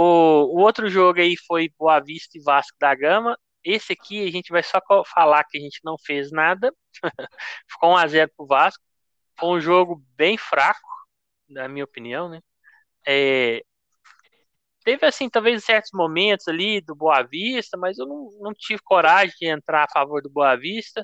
[0.58, 3.38] o outro jogo aí foi Boa Vista e Vasco da Gama.
[3.64, 6.74] Esse aqui a gente vai só falar que a gente não fez nada.
[7.70, 8.84] Ficou 1x0 pro Vasco.
[9.40, 10.80] Foi um jogo bem fraco,
[11.50, 12.42] na minha opinião, né?
[13.08, 13.64] É,
[14.86, 19.34] teve, assim, talvez certos momentos ali do Boa Vista, mas eu não, não tive coragem
[19.42, 21.04] de entrar a favor do Boa Vista.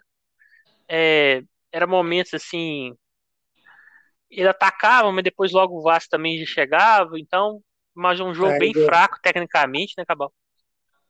[0.88, 1.42] É,
[1.72, 2.96] era momentos, assim,
[4.30, 7.60] ele atacava, mas depois logo o Vasco também chegava, então,
[7.94, 8.86] mas um jogo é, bem eu...
[8.86, 10.32] fraco tecnicamente, né, Cabal?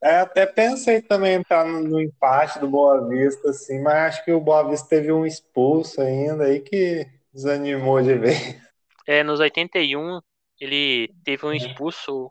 [0.01, 4.31] É, até pensei também entrar no, no, empate do Boa Vista, assim, mas acho que
[4.31, 8.59] o Boa Vista teve um expulso ainda aí que desanimou de ver.
[9.05, 10.19] É, nos 81
[10.59, 12.29] ele teve um expulso.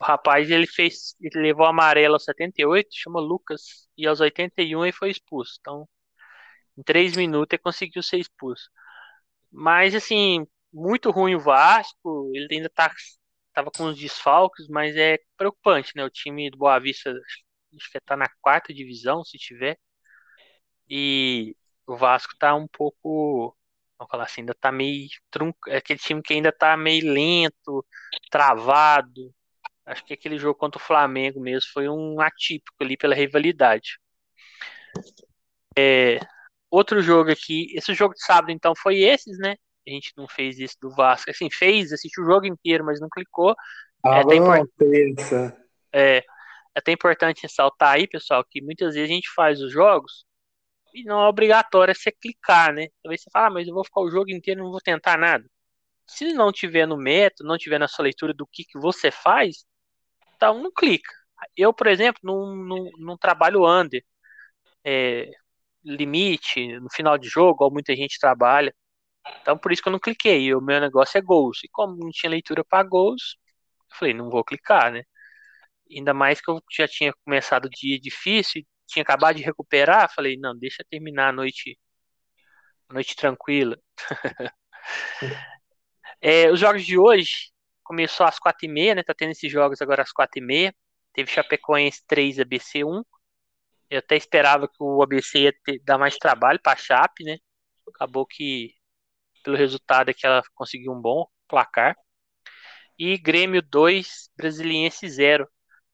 [0.00, 4.92] O rapaz ele fez, ele levou amarelo aos 78, chama Lucas, e aos 81 ele
[4.92, 5.58] foi expulso.
[5.60, 5.88] Então,
[6.78, 8.70] em três minutos ele conseguiu ser expulso.
[9.52, 12.92] Mas assim, muito ruim o Vasco, ele ainda tá
[13.52, 16.04] tava com os desfalques, mas é preocupante, né?
[16.04, 19.78] O time do Boa Vista acho que está na quarta divisão, se tiver.
[20.88, 23.56] E o Vasco tá um pouco,
[23.98, 27.84] vamos falar assim, ainda tá meio trunco, é aquele time que ainda tá meio lento,
[28.30, 29.34] travado.
[29.90, 33.98] Acho que aquele jogo contra o Flamengo mesmo foi um atípico ali pela rivalidade.
[35.76, 36.20] É,
[36.70, 39.56] outro jogo aqui, esse jogo de sábado então foi esses, né?
[39.86, 41.30] a gente não fez isso do Vasco.
[41.30, 43.54] Assim, fez, assistiu o jogo inteiro, mas não clicou.
[44.04, 44.68] Ah, é, até import...
[45.92, 46.24] é, é
[46.74, 50.24] até importante ressaltar aí, pessoal, que muitas vezes a gente faz os jogos
[50.94, 52.88] e não é obrigatório você clicar, né?
[53.02, 55.44] Talvez você fale, ah, mas eu vou ficar o jogo inteiro não vou tentar nada.
[56.06, 59.64] Se não tiver no método, não tiver na sua leitura do que, que você faz,
[60.40, 61.12] então não clica.
[61.56, 64.02] Eu, por exemplo, não, não, não trabalho under,
[64.84, 65.30] é,
[65.84, 68.74] limite, no final de jogo, ou muita gente trabalha.
[69.42, 70.54] Então por isso que eu não cliquei.
[70.54, 71.62] O meu negócio é gols.
[71.64, 73.36] E como não tinha leitura para gols,
[73.92, 75.02] eu falei, não vou clicar, né?
[75.90, 80.36] Ainda mais que eu já tinha começado o dia difícil, tinha acabado de recuperar, falei,
[80.38, 81.78] não, deixa terminar a noite,
[82.88, 83.76] a noite tranquila.
[86.20, 87.50] é, os jogos de hoje
[87.90, 89.02] começou às quatro e meia, né?
[89.02, 90.72] Tá tendo esses jogos agora às quatro e meia.
[91.12, 93.02] Teve Chapecoense 3, ABC 1.
[93.90, 97.38] Eu até esperava que o ABC ia ter, dar mais trabalho para Chape, né?
[97.88, 98.72] Acabou que
[99.42, 101.96] pelo resultado é que ela conseguiu um bom placar.
[102.96, 105.48] E Grêmio 2, Brasiliense 0.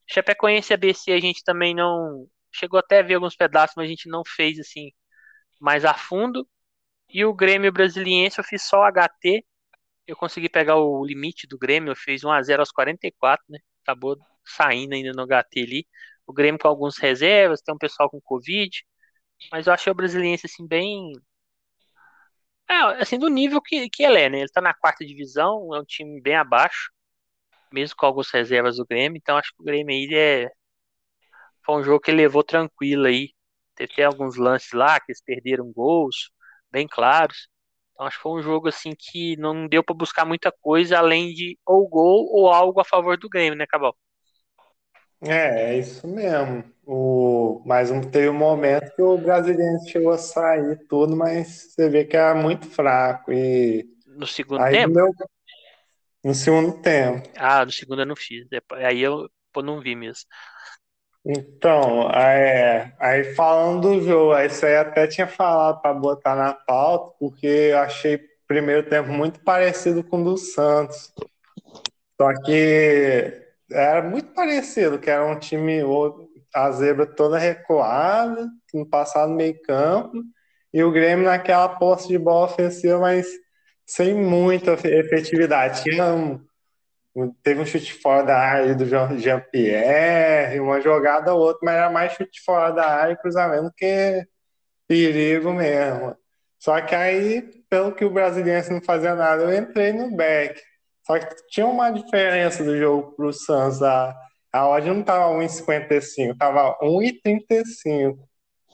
[0.06, 3.88] Chapecoense e ABC a gente também não chegou até a ver alguns pedaços, mas a
[3.88, 4.90] gente não fez assim
[5.58, 6.46] mais a fundo.
[7.08, 9.46] E o Grêmio Brasiliense eu fiz só HT.
[10.06, 13.58] Eu consegui pegar o limite do Grêmio, eu fiz 1 a 0 aos 44, né?
[13.82, 15.86] Acabou saindo ainda no HT ali.
[16.26, 18.70] O Grêmio com alguns reservas, tem um pessoal com Covid,
[19.52, 21.12] mas eu achei o Brasiliense assim bem
[22.68, 24.40] é, assim, do nível que, que ele é, né?
[24.40, 26.90] Ele tá na quarta divisão, é um time bem abaixo,
[27.72, 30.50] mesmo com algumas reservas do Grêmio, então acho que o Grêmio aí é.
[31.64, 33.30] Foi um jogo que ele levou tranquilo aí.
[33.74, 36.30] Teve até alguns lances lá que eles perderam gols,
[36.70, 37.48] bem claros.
[37.96, 41.32] Então acho que foi um jogo assim que não deu para buscar muita coisa além
[41.32, 43.96] de ou gol ou algo a favor do Grêmio, né, Cabal?
[45.22, 46.62] É, é isso mesmo.
[46.84, 52.04] O, mas teve um momento que o brasileiro chegou a sair tudo, mas você vê
[52.04, 53.32] que era muito fraco.
[53.32, 54.94] E no segundo aí tempo?
[54.94, 55.10] Meu,
[56.22, 57.26] no segundo tempo.
[57.36, 58.46] Ah, no segundo eu não fiz.
[58.72, 60.26] Aí eu pô, não vi mesmo.
[61.28, 67.16] Então, é, aí falando do jogo, isso aí até tinha falado para botar na pauta,
[67.18, 71.12] porque eu achei o primeiro tempo muito parecido com o do Santos.
[72.20, 75.80] Só que era muito parecido, que era um time,
[76.54, 80.22] a zebra toda recuada, no passado meio campo,
[80.72, 83.26] e o Grêmio naquela posse de bola ofensiva, mas
[83.84, 85.82] sem muita efetividade.
[85.82, 86.40] Tinha um,
[87.42, 88.84] teve um chute fora da área do
[89.18, 94.26] Jean-Pierre, uma jogada ou outra, mas era mais chute fora da área e cruzamento que
[94.86, 96.16] perigo mesmo.
[96.58, 100.60] Só que aí, pelo que o brasileiro não fazia nada, eu entrei no back.
[101.06, 103.82] Só que tinha uma diferença do jogo para o Santos.
[103.82, 104.14] A,
[104.52, 108.18] a odd não estava 1,55, estava 1,35.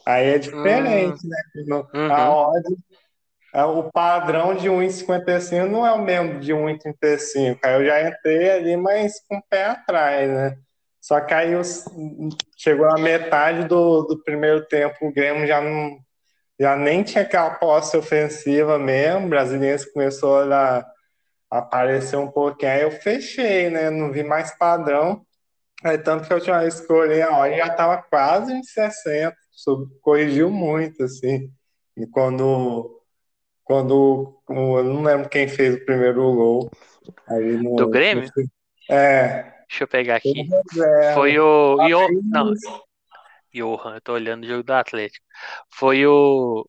[0.05, 1.29] Aí é diferente, hum.
[1.29, 1.83] né?
[1.93, 2.11] Uhum.
[2.11, 2.75] A odd,
[3.53, 7.59] o padrão de 1,55 não é o mesmo de 1,35.
[7.63, 10.57] Aí eu já entrei ali, mas com o pé atrás, né?
[10.99, 11.85] Só que aí os,
[12.57, 15.97] chegou a metade do, do primeiro tempo, o Grêmio já não
[16.59, 20.85] já nem tinha aquela posse ofensiva mesmo, o brasileiro começou a
[21.49, 23.89] apareceu um pouquinho, aí eu fechei, né?
[23.89, 25.23] Não vi mais padrão.
[25.83, 29.35] Aí, tanto que eu tinha escolhi a hora já estava quase em 60,
[30.01, 31.51] corrigiu muito, assim.
[31.95, 33.02] E quando,
[33.63, 36.71] quando eu não lembro quem fez o primeiro gol.
[37.61, 38.29] No, Do Grêmio?
[38.35, 39.53] No, é.
[39.67, 40.47] Deixa eu pegar aqui.
[41.13, 41.87] Foi o.
[41.87, 42.07] Yo...
[42.23, 42.53] Não.
[43.53, 45.25] Johan, eu tô olhando o jogo do Atlético.
[45.69, 46.67] Foi o.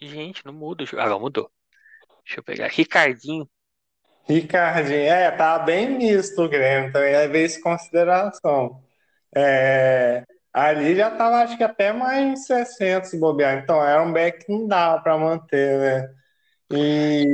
[0.00, 1.02] Gente, não muda o jogo.
[1.02, 1.50] Agora mudou.
[2.24, 2.68] Deixa eu pegar.
[2.68, 3.48] Ricardinho.
[4.28, 8.82] Ricardinho, é, tá bem misto o Grêmio, também levei isso em consideração.
[9.34, 10.22] É,
[10.66, 14.52] ali já tava, acho que até mais 60 se bobear, então era um back que
[14.52, 16.10] não dava para manter, né?
[16.72, 17.24] E,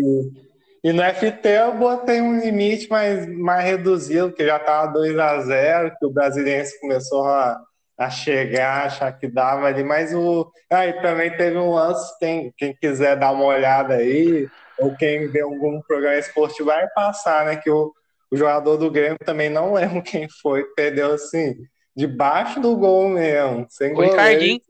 [0.84, 5.40] e no FT eu botei um limite mais, mais reduzido, que já tava 2 a
[5.40, 7.60] 0 que o brasileiro começou a,
[7.98, 10.50] a chegar, achar que dava ali, mas o.
[10.70, 15.40] Aí também teve um lance, quem, quem quiser dar uma olhada aí, ou quem vê
[15.40, 17.56] algum programa esportivo vai passar, né?
[17.56, 17.92] Que o,
[18.30, 21.54] o jogador do Grêmio também não lembro quem foi, perdeu assim,
[21.96, 23.66] debaixo do gol mesmo.
[23.70, 24.60] Sem o Ricardinho,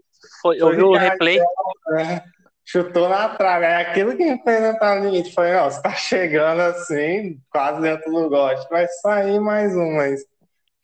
[0.42, 1.38] foi, eu vi o replay.
[1.88, 2.22] Né?
[2.64, 3.66] Chutou na trave.
[3.66, 5.32] É aquilo que fez entrar no limite.
[5.32, 8.68] Falei, não, você tá chegando assim, quase dentro do gosto.
[8.68, 10.20] Vai sair mais um, mas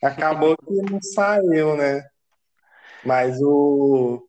[0.02, 2.04] acabou que não saiu, né?
[3.04, 4.26] Mas o.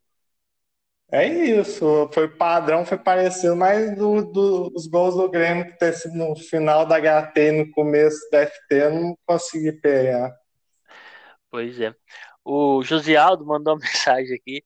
[1.13, 5.93] É isso, foi padrão, foi parecido, mas do, do, os gols do Grêmio que ter
[5.93, 10.34] sido no final da HT e no começo da FT, eu não consegui pegar.
[11.51, 11.93] Pois é.
[12.43, 14.63] O Josialdo mandou uma mensagem aqui.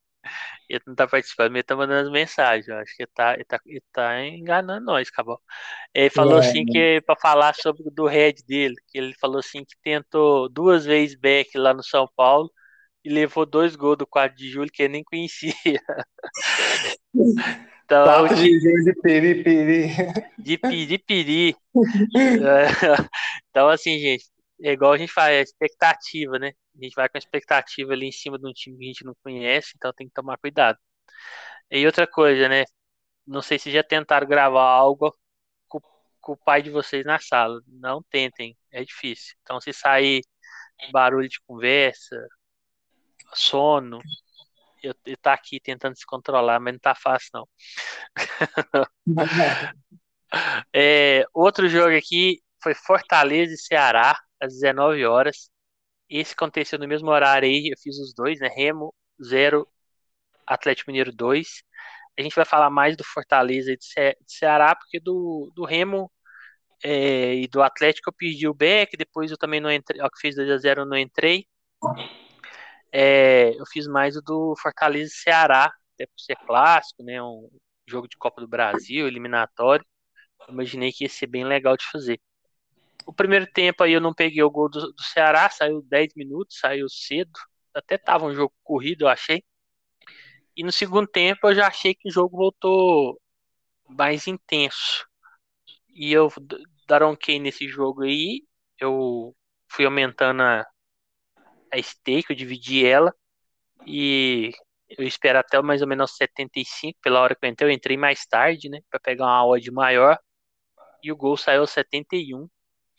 [0.70, 2.68] Ele não tá participando, mas ele tá mandando as mensagens.
[2.68, 5.40] Eu acho que ele tá, ele tá, ele tá enganando nós, acabou.
[5.94, 6.72] Ele falou é, assim né?
[6.72, 11.16] que para falar sobre do head dele, que ele falou assim que tentou duas vezes
[11.16, 12.52] back lá no São Paulo
[13.04, 15.54] e levou dois gols do 4 de julho que ele nem conhecia.
[17.86, 19.92] Então, 4 de julho de piripiri.
[20.40, 21.56] De piripiri.
[23.52, 24.26] então, assim, gente,
[24.62, 26.52] é igual a gente faz, é expectativa, né?
[26.80, 29.06] A gente vai com a expectativa ali em cima de um time que a gente
[29.06, 30.78] não conhece, então tem que tomar cuidado.
[31.72, 32.64] E outra coisa, né?
[33.28, 35.16] Não sei se já tentaram gravar algo
[35.68, 35.80] com,
[36.22, 37.62] com o pai de vocês na sala.
[37.68, 39.36] Não tentem, é difícil.
[39.44, 40.22] Então, se sair
[40.92, 42.16] barulho de conversa,
[43.34, 44.00] sono.
[44.84, 47.48] Eu, eu tá aqui tentando se controlar, mas não tá fácil, não.
[50.74, 55.50] é, outro jogo aqui foi Fortaleza e Ceará, às 19 horas.
[56.10, 58.48] Esse aconteceu no mesmo horário aí, eu fiz os dois, né?
[58.48, 58.94] Remo
[59.24, 59.68] 0,
[60.48, 61.64] Atlético Mineiro 2.
[62.18, 65.66] A gente vai falar mais do Fortaleza e de, Ce de Ceará, porque do, do
[65.66, 66.12] Remo
[66.84, 70.20] é, e do Atlético eu perdi o Beck, depois eu também não entrei, ó, que
[70.20, 71.48] fez 2x0 eu não entrei.
[72.92, 77.22] É, eu fiz mais o do Fortaleza e Ceará, até por ser clássico, né?
[77.22, 77.50] Um
[77.88, 79.86] jogo de Copa do Brasil, eliminatório.
[80.48, 82.20] Eu imaginei que ia ser bem legal de fazer.
[83.06, 86.58] O primeiro tempo aí eu não peguei o gol do, do Ceará, saiu 10 minutos,
[86.60, 87.32] saiu cedo.
[87.74, 89.44] Até tava um jogo corrido, eu achei.
[90.56, 93.20] E no segundo tempo eu já achei que o jogo voltou
[93.90, 95.06] mais intenso.
[95.90, 96.32] E eu
[96.88, 98.44] daronquei nesse jogo aí.
[98.80, 99.36] Eu
[99.70, 100.66] fui aumentando a,
[101.72, 103.14] a stake, eu dividi ela
[103.86, 104.52] e
[104.90, 107.70] eu espero até mais ou menos 75 pela hora que eu entrei.
[107.70, 110.18] Eu entrei mais tarde, né, para pegar uma odd maior
[111.04, 112.50] e o gol saiu 71.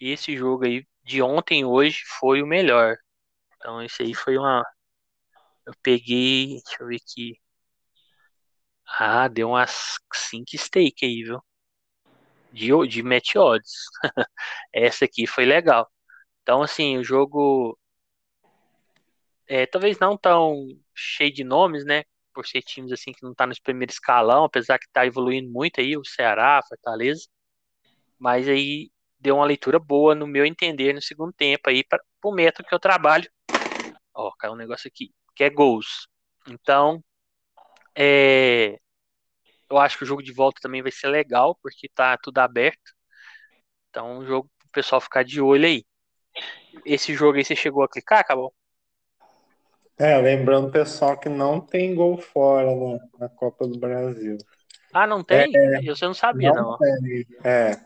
[0.01, 2.97] Esse jogo aí de ontem hoje foi o melhor.
[3.57, 4.64] Então esse aí foi uma
[5.66, 7.40] eu peguei, deixa eu ver aqui.
[8.99, 11.40] Ah, deu umas 5 stake aí, viu?
[12.53, 13.72] De, de match odds.
[14.72, 15.90] Essa aqui foi legal.
[16.42, 17.78] Então, assim, o jogo
[19.49, 22.03] É, talvez não tão cheio de nomes, né?
[22.34, 25.80] Por ser times assim que não tá nos primeiros escalão, apesar que tá evoluindo muito
[25.80, 27.26] aí, o Ceará, Fortaleza.
[28.18, 32.32] Mas aí deu uma leitura boa, no meu entender, no segundo tempo aí, para o
[32.32, 33.30] método que eu trabalho.
[34.14, 36.08] Ó, caiu um negócio aqui, que é gols.
[36.48, 37.02] Então,
[37.94, 38.78] é,
[39.68, 42.92] eu acho que o jogo de volta também vai ser legal, porque tá tudo aberto.
[43.90, 45.84] Então, um jogo pro pessoal ficar de olho aí.
[46.84, 48.54] Esse jogo aí você chegou a clicar, acabou?
[49.98, 54.36] É, lembrando pessoal que não tem gol fora na, na Copa do Brasil.
[54.92, 55.50] Ah, não tem?
[55.56, 56.72] É, eu não sabia, não.
[56.72, 56.78] não.
[56.78, 57.26] Tem.
[57.42, 57.86] É.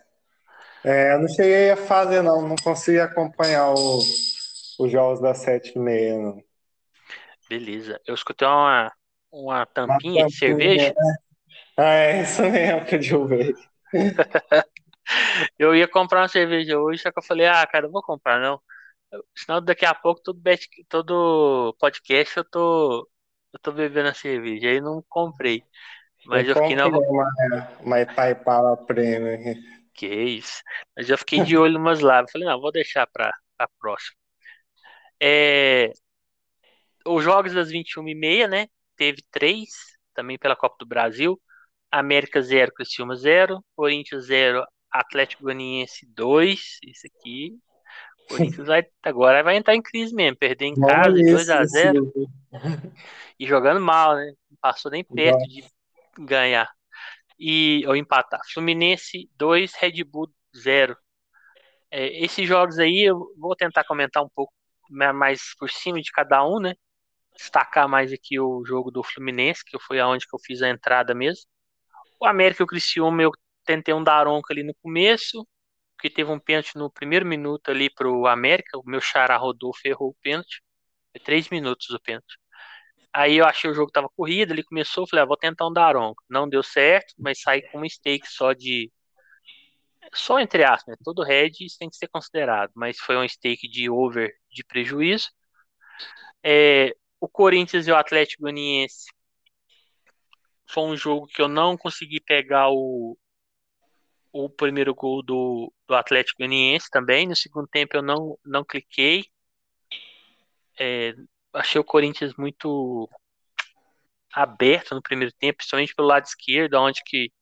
[0.85, 1.15] é.
[1.15, 2.49] Eu não cheguei a fazer, não.
[2.49, 6.43] Não consegui acompanhar o, os jogos das sete e meia, não.
[7.49, 8.01] Beleza.
[8.07, 8.93] Eu escutei uma,
[9.33, 10.95] uma tampinha, uma tampinha de cerveja.
[10.97, 11.17] Né?
[11.77, 13.71] Ah, é isso mesmo que eu vejo.
[15.59, 18.41] eu ia comprar uma cerveja hoje, só que eu falei, ah, cara, eu vou comprar,
[18.41, 18.61] não.
[19.35, 20.41] Senão daqui a pouco todo,
[20.89, 23.09] todo podcast eu tô,
[23.53, 24.69] eu tô bebendo a cerveja.
[24.69, 25.65] Aí não comprei.
[26.27, 26.87] Mas eu, eu fiquei na.
[26.87, 27.29] Uma,
[27.81, 29.43] uma Itaipava Premium.
[29.43, 30.63] Que isso.
[30.97, 32.25] Mas eu fiquei de olho umas lá.
[32.31, 34.17] Falei, não, vou deixar pra, pra próxima.
[35.21, 35.93] É,
[37.07, 38.67] os jogos das 21h30, né?
[38.97, 39.69] Teve três,
[40.15, 41.41] também pela Copa do Brasil.
[41.91, 43.65] América 0, Criciúma 0.
[43.75, 46.79] Corinthians 0, Atlético Goianiense 2.
[46.85, 47.59] Isso aqui
[48.31, 52.13] Corinthians vai, agora vai entrar em crise mesmo, perder em casa, 2x0
[53.39, 54.33] e jogando mal, né?
[54.49, 55.65] Não passou nem perto de
[56.19, 56.71] ganhar
[57.41, 58.41] e ou empatar.
[58.53, 60.97] Fluminense 2, Red Bull 0.
[61.91, 64.53] É, esses jogos aí eu vou tentar comentar um pouco
[64.91, 66.75] mais por cima de cada um, né?
[67.37, 71.15] Destacar mais aqui o jogo do Fluminense, que foi aonde que eu fiz a entrada
[71.15, 71.45] mesmo.
[72.21, 73.33] O América e o Criciúma eu
[73.65, 75.47] tentei um daronco ali no começo,
[75.97, 80.11] porque teve um pênalti no primeiro minuto ali pro América, o meu xará Rodolfo errou
[80.11, 80.63] o pênalti,
[81.13, 82.40] foi três minutos o pênalti.
[83.13, 86.23] Aí eu achei o jogo tava corrido, ele começou, falei, ah, vou tentar um Daronco.
[86.29, 88.91] Não deu certo, mas saí com um stake só de.
[90.15, 90.97] Só entre aspas, né?
[91.05, 95.31] todo red tem que ser considerado, mas foi um stake de over de prejuízo.
[96.43, 99.13] É, o Corinthians e o Atlético Goianiense
[100.69, 103.17] foi um jogo que eu não consegui pegar o,
[104.33, 107.27] o primeiro gol do, do Atlético Goianiense também.
[107.29, 109.27] No segundo tempo eu não, não cliquei.
[110.79, 111.15] É,
[111.53, 113.09] achei o Corinthians muito
[114.33, 117.33] aberto no primeiro tempo, principalmente pelo lado esquerdo, onde que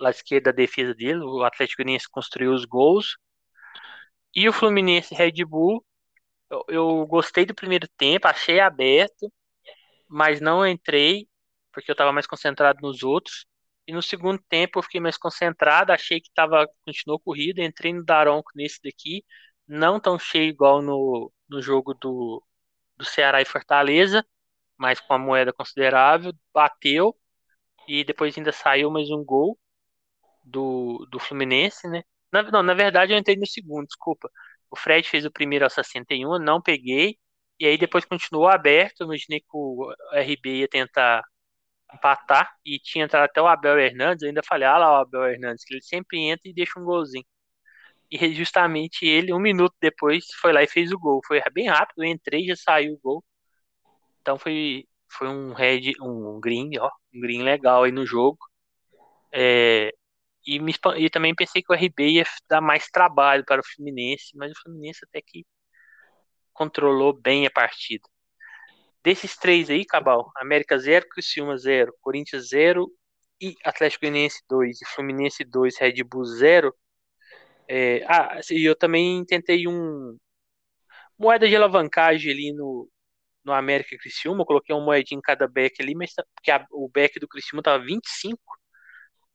[0.00, 3.16] lado esquerdo da defesa dele, o Atlético Goianiense construiu os gols.
[4.34, 5.84] E o Fluminense Red Bull,
[6.50, 9.32] eu, eu gostei do primeiro tempo, achei aberto,
[10.08, 11.28] mas não entrei
[11.72, 13.46] porque eu estava mais concentrado nos outros.
[13.86, 18.04] E no segundo tempo eu fiquei mais concentrado, achei que tava, continuou corrida, entrei no
[18.04, 19.24] Daronco nesse daqui,
[19.66, 22.42] não tão cheio igual no, no jogo do,
[23.02, 24.24] do Ceará e Fortaleza,
[24.78, 27.16] mas com a moeda considerável, bateu
[27.88, 29.58] e depois ainda saiu mais um gol
[30.44, 32.02] do, do Fluminense, né?
[32.32, 34.30] Na, não, na verdade eu entrei no segundo, desculpa.
[34.70, 37.18] O Fred fez o primeiro aos 61, não peguei,
[37.60, 41.22] e aí depois continuou aberto, imaginei que o RB ia tentar
[41.94, 45.26] empatar e tinha entrado até o Abel Hernandes, eu ainda falei, ah lá o Abel
[45.26, 47.24] Hernandes, que ele sempre entra e deixa um golzinho.
[48.12, 51.22] E justamente ele, um minuto depois, foi lá e fez o gol.
[51.26, 53.24] Foi bem rápido, eu entrei e já saiu o gol.
[54.20, 58.38] Então foi, foi um red, um green, ó, um green legal aí no jogo.
[59.32, 59.92] É,
[60.46, 64.36] e, me, e também pensei que o RB ia dar mais trabalho para o Fluminense,
[64.36, 65.46] mas o Fluminense até que
[66.52, 68.06] controlou bem a partida.
[69.02, 72.90] Desses três aí, Cabal, América 0, Criciúma 0, Corinthians 0
[73.40, 76.74] e Atlético Goianiense 2 e Fluminense 2, Red Bull 0.
[77.68, 80.16] É, ah, e eu também tentei um
[81.18, 82.88] moeda de alavancagem ali no,
[83.44, 86.66] no América Criciúma, eu coloquei uma moedinha em cada back ali, mas tá, porque a,
[86.70, 88.40] o back do Criciúma tava 25.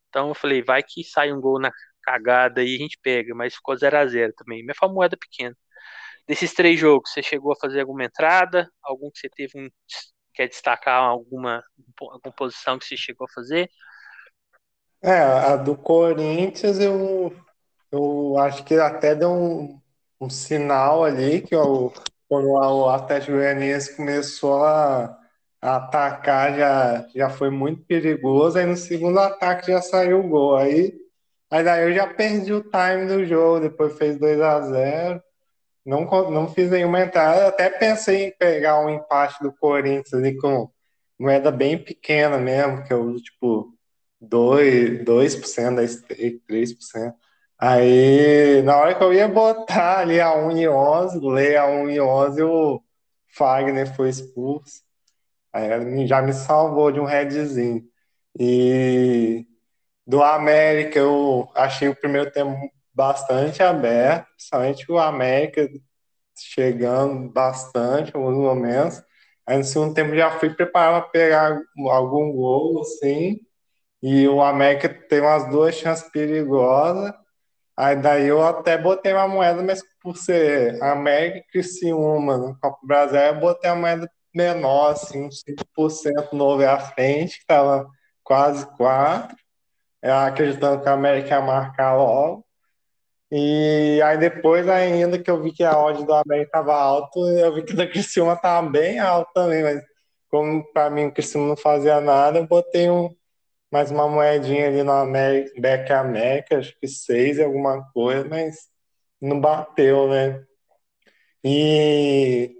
[0.08, 1.70] Então eu falei, vai que sai um gol na
[2.02, 4.64] cagada e a gente pega, mas ficou 0 a 0 também.
[4.64, 5.54] Mas foi uma moeda pequena.
[6.26, 8.70] Desses três jogos, você chegou a fazer alguma entrada?
[8.82, 9.68] Algum que você teve um.
[10.34, 11.62] Quer destacar alguma,
[12.00, 13.68] alguma posição que você chegou a fazer?
[15.02, 17.34] É, a do Corinthians eu,
[17.92, 19.80] eu acho que até deu um,
[20.20, 21.92] um sinal ali que eu,
[22.28, 25.18] quando o Atlético Goianiense começou a,
[25.60, 30.56] a, atacar já, já foi muito perigoso, aí no segundo ataque já saiu o gol.
[30.56, 30.94] Aí,
[31.50, 35.22] aí daí eu já perdi o time do jogo, depois fez 2 a 0
[35.88, 40.70] não, não fiz nenhuma entrada, até pensei em pegar um empate do Corinthians ali com
[41.18, 43.74] moeda bem pequena mesmo, que eu uso tipo
[44.22, 47.14] 2%, 2% da stake, 3%.
[47.60, 51.90] Aí, na hora que eu ia botar ali a 1 e 11, ler a 1
[51.90, 52.82] e 11, o
[53.28, 54.82] Fagner foi expulso.
[55.52, 57.82] Aí já me salvou de um redzinho.
[58.38, 59.46] E
[60.06, 62.56] do América, eu achei o primeiro tempo
[62.94, 65.68] bastante aberto, principalmente o América
[66.38, 69.02] chegando bastante em alguns momentos.
[69.46, 73.40] Aí no segundo tempo já fui preparado para pegar algum gol, assim.
[74.02, 77.12] E o América tem umas duas chances perigosas.
[77.78, 82.76] Aí daí eu até botei uma moeda, mas por ser América e Criciúma no Copa
[82.82, 87.88] do Brasil, eu botei a moeda menor, assim, uns 5% novo à frente, que tava
[88.24, 89.32] quase 4%.
[90.02, 92.44] Eu acreditando que a América ia marcar logo.
[93.30, 97.54] E aí depois ainda que eu vi que a odd do América estava alto, eu
[97.54, 99.82] vi que da Criciúma estava bem alto também, mas
[100.28, 103.14] como para mim o Criciúma não fazia nada, eu botei um,
[103.70, 104.92] mais uma moedinha ali no
[105.60, 108.56] Beck América, acho que seis e alguma coisa, mas
[109.20, 110.42] não bateu, né?
[111.44, 112.54] E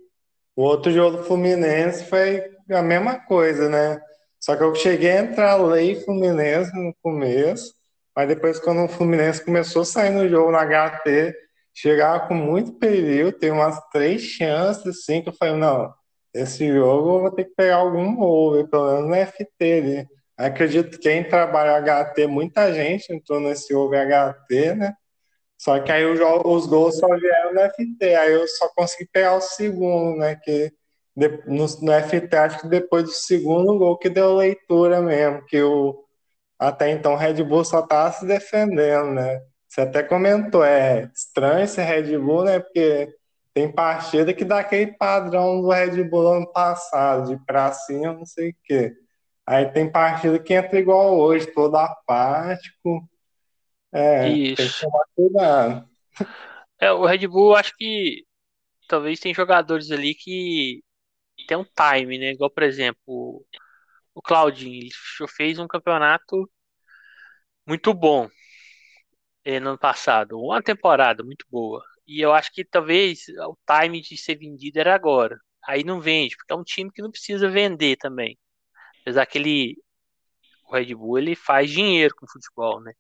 [0.54, 4.00] o outro jogo do Fluminense foi a mesma coisa, né?
[4.40, 7.74] Só que eu cheguei a entrar lei Fluminense no começo,
[8.14, 11.34] mas depois, quando o Fluminense começou a sair no jogo no HT,
[11.72, 15.92] chegava com muito perigo, tem umas três chances, assim, que eu falei, não,
[16.34, 20.17] esse jogo eu vou ter que pegar algum over, pelo menos no FT ali.
[20.38, 24.94] Acredito que quem trabalha HT, muita gente entrou nesse over HT, né?
[25.58, 29.40] Só que aí os, gols só vieram no FT, aí eu só consegui pegar o
[29.40, 30.36] segundo, né?
[30.36, 30.72] Que
[31.16, 36.04] no, no FT, acho que depois do segundo gol que deu leitura mesmo, que o
[36.58, 39.40] até então o Red Bull só tá se defendendo, né?
[39.68, 42.60] Você até comentou, é estranho esse Red Bull, né?
[42.60, 43.08] Porque
[43.54, 48.50] tem partida que dá aquele padrão do Red Bull ano passado, de pracinha, não sei
[48.50, 48.92] o quê.
[49.50, 53.08] Aí tem partida que entra igual hoje, todo apático.
[53.90, 54.56] É, Isso.
[54.56, 55.88] tem que tomar cuidado.
[56.78, 58.26] É, o Red Bull, acho que
[58.86, 60.82] talvez tem jogadores ali que
[61.46, 62.32] tem um time, né?
[62.32, 63.42] Igual, por exemplo,
[64.14, 64.90] o Claudinho, ele
[65.34, 66.46] fez um campeonato
[67.66, 68.28] muito bom
[69.46, 71.82] eh, no ano passado, uma temporada muito boa.
[72.06, 75.38] E eu acho que talvez o time de ser vendido era agora.
[75.66, 78.38] Aí não vende, porque é um time que não precisa vender também.
[79.08, 79.82] Apesar que ele,
[80.68, 82.92] o Red Bull ele faz dinheiro com o futebol, né?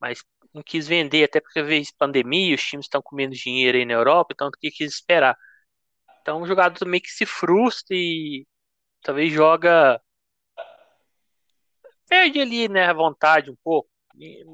[0.00, 3.84] Mas não quis vender, até porque vez pandemia, os times estão com menos dinheiro aí
[3.84, 5.36] na Europa, então que quis esperar.
[6.22, 8.46] Então o jogador meio que se frustra e
[9.02, 10.00] talvez joga
[12.08, 13.90] perde ali, né, a vontade um pouco.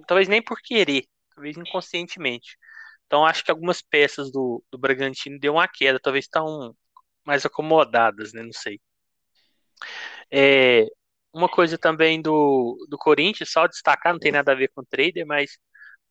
[0.09, 2.59] Talvez nem por querer, talvez inconscientemente.
[3.07, 6.77] Então acho que algumas peças do, do Bragantino deu uma queda, talvez estão
[7.25, 8.43] mais acomodadas, né?
[8.43, 8.81] Não sei.
[10.31, 10.87] É,
[11.37, 14.87] uma coisa também do, do Corinthians, só destacar, não tem nada a ver com o
[14.87, 15.59] trader, mas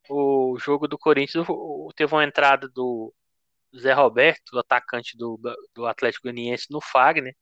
[0.10, 1.48] o jogo do Corinthians
[1.96, 3.14] teve uma entrada do
[3.76, 5.40] Zé Roberto, atacante do,
[5.74, 7.36] do Atlético Goianiense, no Fagner,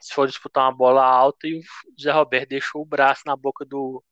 [0.00, 1.62] se for disputar uma bola alta e o
[2.00, 4.02] Zé Roberto deixou o braço na boca do,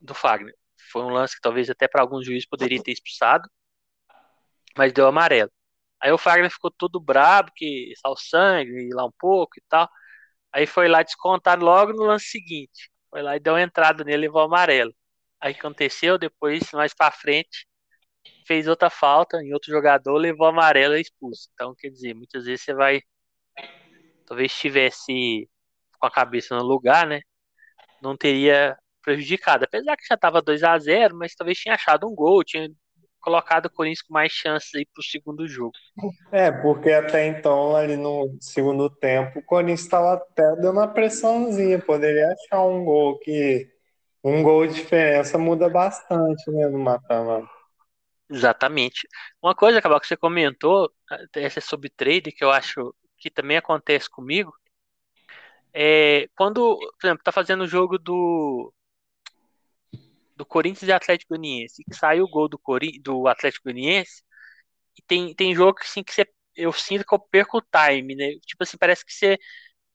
[0.00, 0.54] do Fagner.
[0.92, 3.48] Foi um lance que talvez até para alguns juízes poderia ter expulsado,
[4.76, 5.50] mas deu amarelo.
[6.00, 9.88] Aí o Fagner ficou todo brabo, que saiu sangue, lá um pouco e tal.
[10.54, 12.88] Aí foi lá descontar logo no lance seguinte.
[13.10, 14.94] Foi lá e deu uma entrada nele e levou amarelo.
[15.40, 17.66] Aí aconteceu, depois, mais para frente,
[18.46, 21.48] fez outra falta em outro jogador, levou amarelo e expulso.
[21.54, 23.02] Então, quer dizer, muitas vezes você vai
[24.26, 25.48] talvez estivesse
[25.98, 27.20] com a cabeça no lugar, né?
[28.00, 29.64] Não teria prejudicado.
[29.64, 32.68] Apesar que já estava 2 a 0 mas talvez tinha achado um gol, tinha
[33.24, 35.72] colocado o Corinthians com mais chances aí para o segundo jogo.
[36.30, 41.78] É, porque até então, ali no segundo tempo, o Corinthians estava até dando uma pressãozinha,
[41.80, 43.68] poderia achar um gol que
[44.22, 47.48] um gol de diferença muda bastante, né, no mata-mata.
[48.30, 49.06] Exatamente.
[49.42, 50.90] Uma coisa, Cabal, que você comentou,
[51.34, 54.52] essa é sobre trade, que eu acho que também acontece comigo,
[55.72, 58.72] é quando, por exemplo, tá fazendo o jogo do
[60.36, 64.22] do Corinthians e Atlético Goianiense, que saiu o gol do, Cori do Atlético Goianiense,
[64.98, 66.26] e tem, tem jogo assim, que você,
[66.56, 68.32] eu sinto que eu perco o time, né?
[68.46, 69.38] Tipo assim, parece que você,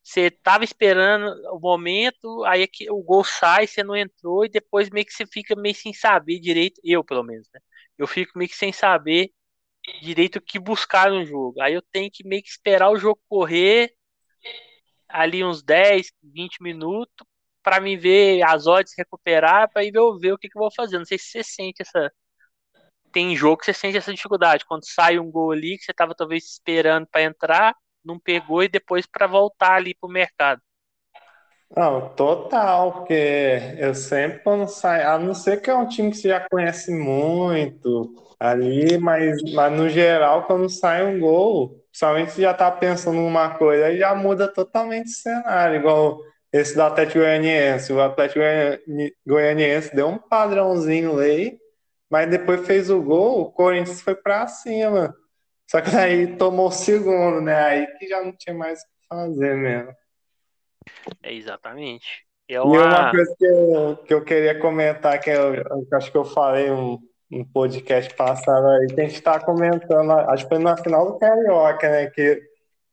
[0.03, 4.49] você tava esperando o momento, aí é que o gol sai, você não entrou, e
[4.49, 7.59] depois meio que você fica meio sem saber direito, eu pelo menos, né?
[7.97, 9.31] Eu fico meio que sem saber
[10.01, 11.61] direito o que buscar no jogo.
[11.61, 13.93] Aí eu tenho que meio que esperar o jogo correr
[15.07, 17.25] ali uns 10, 20 minutos
[17.69, 20.71] para me ver as odds recuperar, para ir ver, ver o que, que eu vou
[20.75, 20.97] fazer.
[20.97, 22.11] Não sei se você sente essa.
[23.11, 24.65] Tem jogo que você sente essa dificuldade.
[24.65, 28.67] Quando sai um gol ali que você estava talvez esperando para entrar, não pegou e
[28.67, 30.59] depois para voltar ali pro mercado.
[31.77, 36.17] Não, total, porque eu sempre quando sai, a não ser que é um time que
[36.17, 42.51] você já conhece muito ali, mas, mas no geral, quando sai um gol, principalmente já
[42.51, 46.19] tá pensando numa coisa, aí já muda totalmente o cenário, igual
[46.51, 47.93] esse do Atlético Goianiense.
[47.93, 48.39] O Atlético
[49.25, 51.57] Goianiense deu um padrãozinho aí,
[52.09, 55.15] mas depois fez o gol, o Corinthians foi pra cima.
[55.69, 57.55] Só que aí tomou o segundo, né?
[57.63, 59.93] Aí que já não tinha mais o que fazer mesmo.
[61.21, 62.25] É exatamente.
[62.47, 62.75] É uma...
[62.75, 66.25] E uma coisa que eu, que eu queria comentar, que eu, eu acho que eu
[66.25, 66.97] falei um,
[67.31, 71.19] um podcast passado aí, que a gente tá comentando, acho que foi na final do
[71.19, 72.07] Carioca, né?
[72.07, 72.41] Que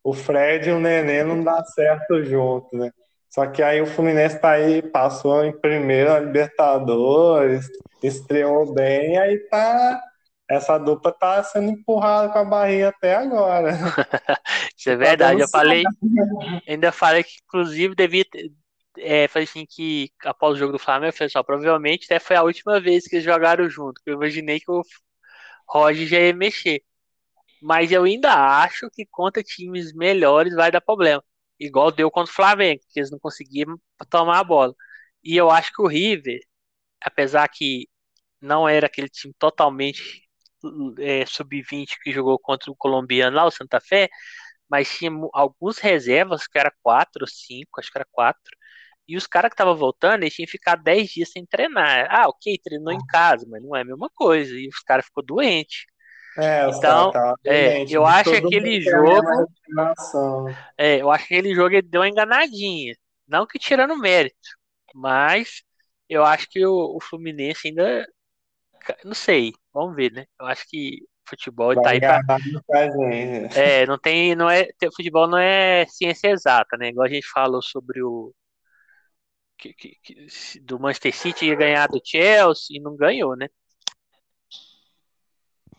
[0.04, 2.92] o Fred e o Nenê não dá certo junto, né?
[3.28, 7.68] Só que aí o Fluminense tá aí, passou em primeiro na Libertadores,
[8.02, 10.00] estreou bem, aí tá.
[10.48, 13.70] Essa dupla tá sendo empurrada com a barriga até agora.
[14.78, 15.40] Isso é tá verdade.
[15.40, 15.82] Eu falei,
[16.68, 18.52] ainda falei que inclusive devia ter,
[18.98, 22.36] é, falei assim que após o jogo do Flamengo, eu falei só, provavelmente até foi
[22.36, 24.00] a última vez que eles jogaram junto.
[24.06, 24.82] Eu imaginei que o
[25.68, 26.82] Roger já ia mexer.
[27.60, 31.22] Mas eu ainda acho que contra times melhores vai dar problema.
[31.58, 33.80] Igual deu contra o Flamengo, que eles não conseguiam
[34.10, 34.74] tomar a bola.
[35.24, 36.40] E eu acho que o River,
[37.02, 37.88] apesar que
[38.40, 40.22] não era aquele time totalmente
[40.98, 44.08] é, sub-20 que jogou contra o colombiano lá, o Santa Fé,
[44.68, 48.56] mas tinha alguns reservas, que era quatro ou cinco, acho que era quatro,
[49.08, 52.08] e os caras que estavam voltando, eles tinham que ficar 10 dias sem treinar.
[52.10, 54.52] Ah, ok, treinou em casa, mas não é a mesma coisa.
[54.58, 55.86] E os caras ficou doentes.
[56.38, 59.48] É, então, tá, tá é, eu acho que aquele jogo.
[60.76, 62.94] É, eu acho que aquele jogo ele deu uma enganadinha.
[63.26, 64.36] Não que tirando mérito,
[64.94, 65.62] mas
[66.08, 68.06] eu acho que o, o Fluminense ainda.
[69.04, 70.26] Não sei, vamos ver, né?
[70.38, 72.38] Eu acho que futebol Vai tá aí pra...
[73.54, 74.34] É, não tem.
[74.36, 76.88] Não é, futebol não é ciência exata, né?
[76.88, 78.32] Igual a gente falou sobre o
[79.58, 83.48] que, que, que, do Manchester City ia ganhar do Chelsea e não ganhou, né?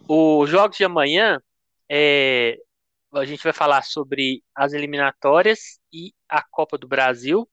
[0.09, 1.41] Os jogos de amanhã,
[1.89, 2.57] é,
[3.13, 7.49] a gente vai falar sobre as eliminatórias e a Copa do Brasil,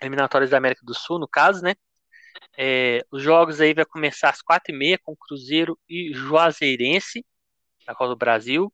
[0.00, 1.74] eliminatórias da América do Sul, no caso, né?
[2.56, 7.24] É, os jogos aí vai começar às quatro e meia com Cruzeiro e Juazeirense
[7.86, 8.72] na Copa do Brasil.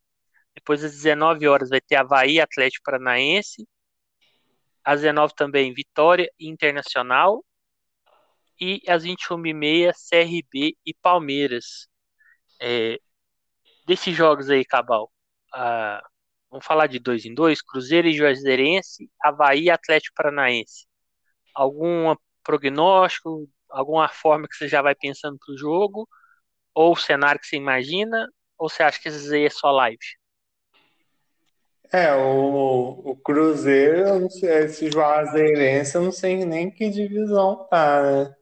[0.55, 3.67] Depois às 19 horas vai ter Havaí Atlético Paranaense,
[4.85, 7.45] às 19 também Vitória Internacional
[8.61, 11.89] e às 21h30 CRB e Palmeiras.
[12.61, 12.99] É,
[13.87, 15.11] desses jogos aí, Cabal,
[15.53, 16.03] ah,
[16.51, 20.87] vamos falar de dois em dois, Cruzeiro e Juazeirense, Havaí e Atlético Paranaense.
[21.55, 26.09] Algum prognóstico, alguma forma que você já vai pensando para o jogo,
[26.75, 28.29] ou o cenário que você imagina,
[28.59, 29.99] ou você acha que esses aí é só live?
[31.93, 37.67] É, o, o Cruzeiro, eu não sei, esse Juazeirense, eu não sei nem que divisão
[37.71, 38.37] tá, né?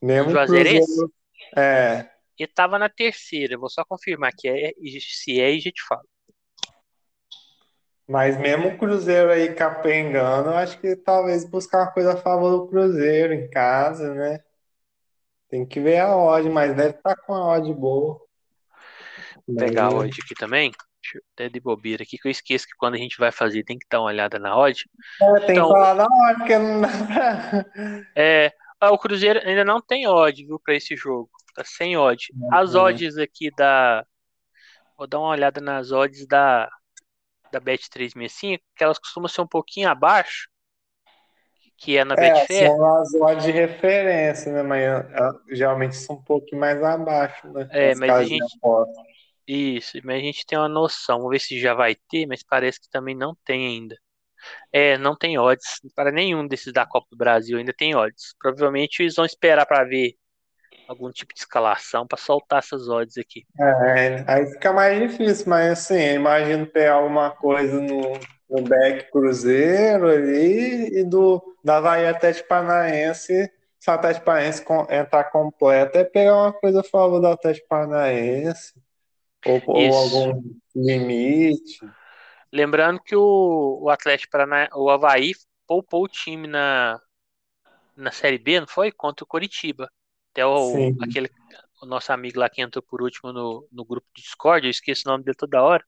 [0.00, 0.86] Mesmo Juazeirense?
[0.86, 1.12] Cruzeiro,
[1.56, 2.11] é.
[2.38, 6.06] E tava na terceira, vou só confirmar que é, se é e já te falo.
[8.08, 12.50] Mas mesmo o Cruzeiro aí capengando, eu acho que talvez buscar uma coisa a favor
[12.50, 14.40] do Cruzeiro em casa, né?
[15.48, 18.20] Tem que ver a odd, mas deve estar tá com a odd boa.
[19.46, 20.72] Vou pegar a odd aqui também.
[21.02, 23.64] Deixa eu até de bobeira aqui, que eu esqueço que quando a gente vai fazer
[23.64, 24.84] tem que dar uma olhada na odd.
[25.20, 28.02] É, tem então, que falar na odd, porque não dá pra...
[28.16, 28.52] É,
[28.90, 31.30] o Cruzeiro ainda não tem odd, viu, pra esse jogo.
[31.54, 32.26] Tá sem odd.
[32.50, 34.04] As odds aqui da...
[34.96, 36.70] Vou dar uma olhada nas odds da,
[37.50, 40.48] da Bet365, que elas costumam ser um pouquinho abaixo,
[41.76, 42.68] que é na é, Betfair.
[42.68, 44.62] São as odds de referência, né?
[44.62, 44.82] Mas
[45.50, 47.68] geralmente são um pouquinho mais abaixo, né?
[47.70, 48.46] É, mas a gente...
[49.46, 51.18] Isso, mas a gente tem uma noção.
[51.18, 53.98] Vamos ver se já vai ter, mas parece que também não tem ainda.
[54.72, 55.80] É, não tem odds.
[55.94, 58.34] Para nenhum desses da Copa do Brasil ainda tem odds.
[58.38, 60.14] Provavelmente eles vão esperar para ver
[60.86, 63.44] algum tipo de escalação para soltar essas odds aqui.
[63.58, 68.02] É, aí fica mais difícil, mas assim, imagino ter alguma coisa no,
[68.50, 73.50] no back Cruzeiro ali e do da Bahia Atlético Paranaense.
[73.78, 78.74] Se o Atlético Paranaense entrar completo, é pegar uma coisa a favor do Atlético Paranaense.
[79.44, 80.42] Ou, ou algum
[80.74, 81.80] limite.
[82.52, 85.32] Lembrando que o, o Atlético Paraná, o Havaí
[85.66, 87.00] poupou o time na,
[87.96, 88.92] na Série B, não foi?
[88.92, 89.90] Contra o Coritiba.
[90.32, 91.30] Até o, aquele,
[91.82, 95.02] o nosso amigo lá que entrou por último no, no grupo de Discord, eu esqueço
[95.06, 95.84] o nome dele toda hora.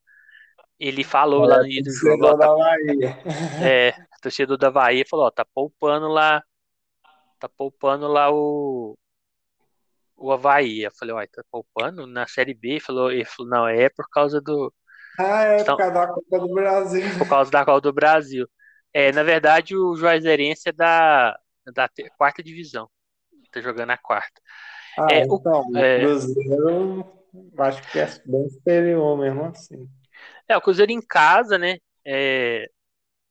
[0.78, 2.26] Ele falou é, lá no início do jogo.
[2.26, 2.46] Ó, tá,
[3.64, 6.42] é, torcedor da Bahia falou, ó, tá poupando lá.
[7.38, 8.96] Tá poupando lá o,
[10.16, 10.82] o Havaí.
[10.82, 12.70] Eu falei, uai, tá poupando na Série B?
[12.70, 14.72] Ele falou, ele falou, não, é por causa do.
[15.18, 17.18] Ah, é então, por causa da Copa do Brasil.
[17.18, 18.48] Por causa da Copa do Brasil.
[18.92, 21.38] É, na verdade, o Juazeirense é da,
[21.72, 22.88] da quarta divisão.
[23.54, 24.40] Tá jogando a quarta.
[24.98, 27.04] Ah, é, então, o, é, Cruzeiro
[27.58, 29.88] acho que é bem superior mesmo assim.
[30.48, 31.78] É, o Cruzeiro em casa, né?
[32.04, 32.68] É,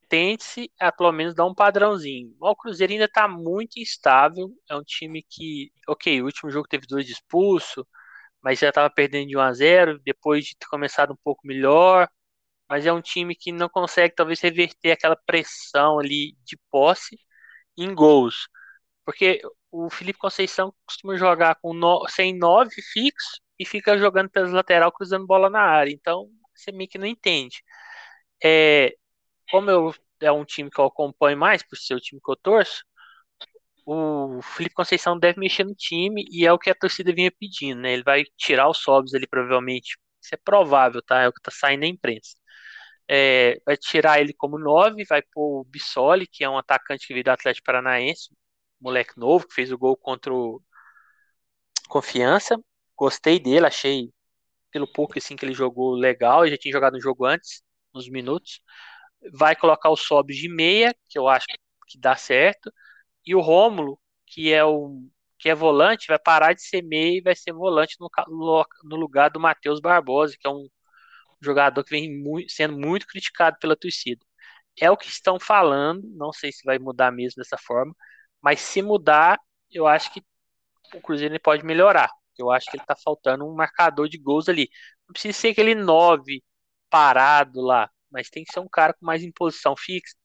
[0.07, 2.34] tente-se a pelo menos dar um padrãozinho.
[2.39, 4.49] O Cruzeiro ainda está muito instável.
[4.69, 7.84] É um time que, ok, o último jogo teve dois expulsos,
[8.41, 12.07] mas já estava perdendo de 1 a 0 depois de ter começado um pouco melhor.
[12.69, 17.17] Mas é um time que não consegue talvez reverter aquela pressão ali de posse
[17.78, 18.47] em gols.
[19.06, 19.41] Porque
[19.72, 24.91] o Felipe Conceição costuma jogar com no, sem nove fixo e fica jogando pelas lateral
[24.91, 25.91] cruzando bola na área.
[25.91, 27.64] Então, você meio que não entende.
[28.43, 28.95] É,
[29.51, 32.36] como eu, é um time que eu acompanho mais, por ser o time que eu
[32.38, 32.84] torço,
[33.86, 37.82] o Felipe Conceição deve mexer no time e é o que a torcida vinha pedindo,
[37.82, 37.93] né?
[37.93, 39.97] Ele vai tirar os sobres ali, provavelmente.
[40.22, 41.22] Isso é provável, tá?
[41.22, 42.36] É o que tá saindo na imprensa.
[43.08, 47.14] É, vai tirar ele como 9, vai pôr o Bissoli, que é um atacante que
[47.14, 48.30] veio do Atlético Paranaense,
[48.84, 50.61] moleque novo, que fez o gol contra o
[51.88, 52.59] Confiança.
[52.97, 54.11] Gostei dele, achei
[54.71, 57.63] pelo pouco assim que ele jogou legal, ele já tinha jogado um jogo antes,
[57.95, 58.61] uns minutos.
[59.34, 61.45] Vai colocar o Sobs de meia, que eu acho
[61.88, 62.71] que dá certo,
[63.25, 65.01] e o Rômulo, que é o
[65.39, 68.09] que é volante, vai parar de ser meia e vai ser volante no,
[68.84, 70.69] no lugar do Matheus Barbosa, que é um
[71.41, 74.25] jogador que vem muito, sendo muito criticado pela torcida.
[74.79, 77.93] É o que estão falando, não sei se vai mudar mesmo dessa forma,
[78.43, 79.39] mas se mudar,
[79.71, 80.21] eu acho que
[80.93, 82.09] o Cruzeiro pode melhorar.
[82.37, 84.69] Eu acho que ele tá faltando um marcador de gols ali.
[85.07, 86.43] Não precisa ser aquele 9
[86.89, 90.15] parado lá, mas tem que ser um cara com mais imposição fixa,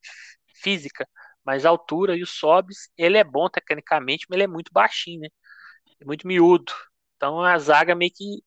[0.62, 1.08] física,
[1.44, 2.16] mais altura.
[2.16, 5.28] E o Sobs, ele é bom tecnicamente, mas ele é muito baixinho, né?
[6.00, 6.72] É muito miúdo.
[7.16, 8.42] Então a zaga meio que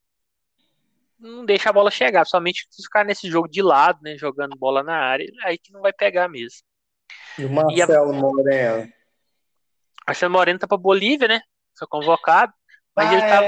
[1.17, 4.81] não deixa a bola chegar, somente se ficar nesse jogo de lado, né, jogando bola
[4.81, 6.61] na área, aí que não vai pegar mesmo.
[7.37, 8.19] E o Marcelo e a...
[8.19, 9.00] Moreno?
[10.11, 11.41] Marcelo Moreno tá para Bolívia, né?
[11.77, 12.53] Foi convocado.
[12.93, 13.47] Mas ah, ele tava.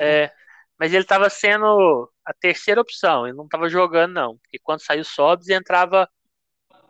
[0.00, 0.24] É.
[0.24, 0.32] É,
[0.78, 4.38] mas ele tava sendo a terceira opção, ele não tava jogando, não.
[4.38, 6.08] Porque quando saiu o Sobs entrava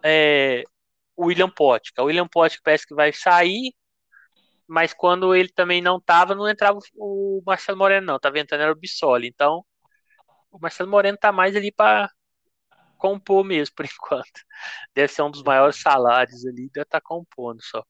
[0.01, 0.63] é,
[1.17, 1.91] o William Potts.
[1.99, 3.75] O William Potts parece que vai sair,
[4.65, 8.19] mas quando ele também não tava, não entrava o Marcelo Moreno, não.
[8.21, 9.27] Tava entrando era o Bissoli.
[9.27, 9.65] Então,
[10.53, 12.09] o Marcelo Moreno tá mais ali para
[12.97, 14.41] compor mesmo, por enquanto.
[14.95, 17.85] Deve ser um dos maiores salários ali, deve estar tá compondo só.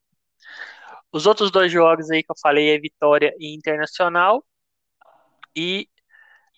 [1.13, 4.45] Os outros dois jogos aí que eu falei é Vitória e Internacional
[5.57, 5.89] e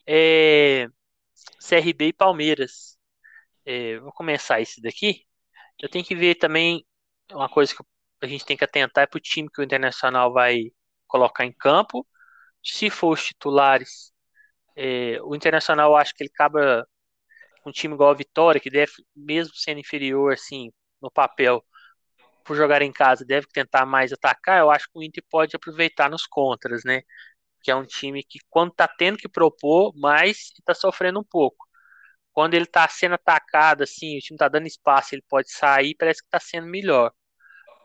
[0.07, 0.86] é,
[1.61, 2.98] CRB e Palmeiras.
[3.64, 5.26] É, vou começar esse daqui.
[5.80, 6.86] Eu tenho que ver também
[7.32, 7.82] uma coisa que
[8.22, 10.72] a gente tem que atentar é para o time que o Internacional vai
[11.07, 12.07] colocar em campo.
[12.64, 14.12] Se for os titulares,
[14.76, 16.86] é, o Internacional acho que ele acaba
[17.66, 21.64] um time igual a Vitória, que deve, mesmo sendo inferior assim no papel,
[22.45, 26.11] por jogar em casa, deve tentar mais atacar, eu acho que o Inter pode aproveitar
[26.11, 27.03] nos contras, né?
[27.62, 31.66] Que é um time que, quando tá tendo que propor, mais está sofrendo um pouco.
[32.32, 36.22] Quando ele tá sendo atacado, assim, o time tá dando espaço, ele pode sair, parece
[36.22, 37.12] que tá sendo melhor.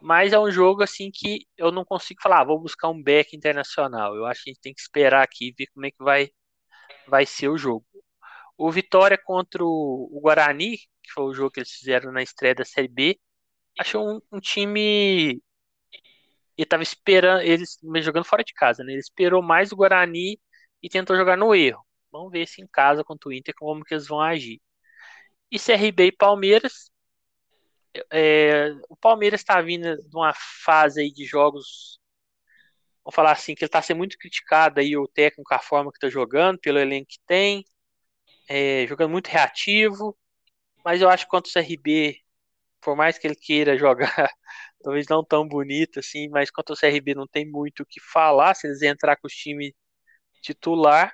[0.01, 3.35] Mas é um jogo, assim, que eu não consigo falar, ah, vou buscar um back
[3.35, 4.15] internacional.
[4.15, 6.29] Eu acho que a gente tem que esperar aqui ver como é que vai,
[7.07, 7.85] vai ser o jogo.
[8.57, 12.65] O Vitória contra o Guarani, que foi o jogo que eles fizeram na estreia da
[12.65, 13.19] Série B,
[13.77, 15.41] achei um, um time.
[16.57, 18.93] Ele tava esperando, eles jogando fora de casa, né?
[18.93, 20.39] Ele esperou mais o Guarani
[20.81, 21.85] e tentou jogar no erro.
[22.11, 24.61] Vamos ver se em casa contra o Inter como que eles vão agir.
[25.51, 26.91] E CRB e Palmeiras.
[28.11, 31.99] É, o Palmeiras está vindo de uma fase aí de jogos.
[33.03, 35.97] Vamos falar assim, que ele está sendo muito criticado aí, o técnico, a forma que
[35.97, 37.65] está jogando, pelo elenco que tem.
[38.49, 40.17] É, jogando muito reativo.
[40.83, 42.21] Mas eu acho que contra o CRB
[42.87, 44.07] por mais que ele queira jogar,
[44.81, 48.55] talvez não tão bonito assim, mas quanto o CRB não tem muito o que falar,
[48.55, 49.75] se eles entrar com o time
[50.41, 51.13] titular,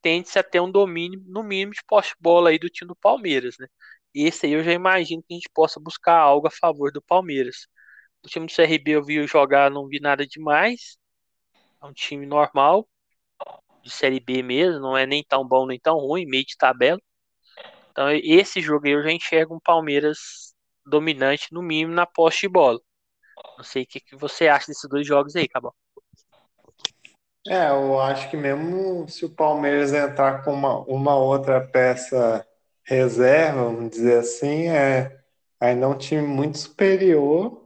[0.00, 3.66] tende-se a ter um domínio, no mínimo, de poste-bola aí do time do Palmeiras, né?
[4.14, 7.02] E esse aí eu já imagino que a gente possa buscar algo a favor do
[7.02, 7.66] Palmeiras.
[8.24, 10.96] O time do CRB eu vi jogar, não vi nada demais.
[11.82, 12.88] É um time normal,
[13.82, 17.00] de Série B mesmo, não é nem tão bom nem tão ruim, meio de tabela.
[17.90, 20.49] Então esse jogo aí eu já enxergo um Palmeiras
[20.86, 22.80] dominante, no mínimo, na posse de bola.
[23.56, 25.74] Não sei o que, que você acha desses dois jogos aí, Cabal.
[27.46, 32.46] É, eu acho que mesmo se o Palmeiras entrar com uma, uma outra peça
[32.84, 35.20] reserva, vamos dizer assim, é
[35.60, 37.60] ainda é um time muito superior.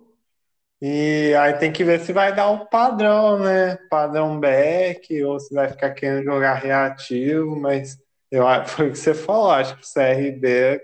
[0.81, 3.77] E aí tem que ver se vai dar o padrão, né?
[3.89, 7.99] Padrão back, ou se vai ficar querendo jogar reativo, mas
[8.31, 10.81] eu, foi o que você falou, acho que o CRB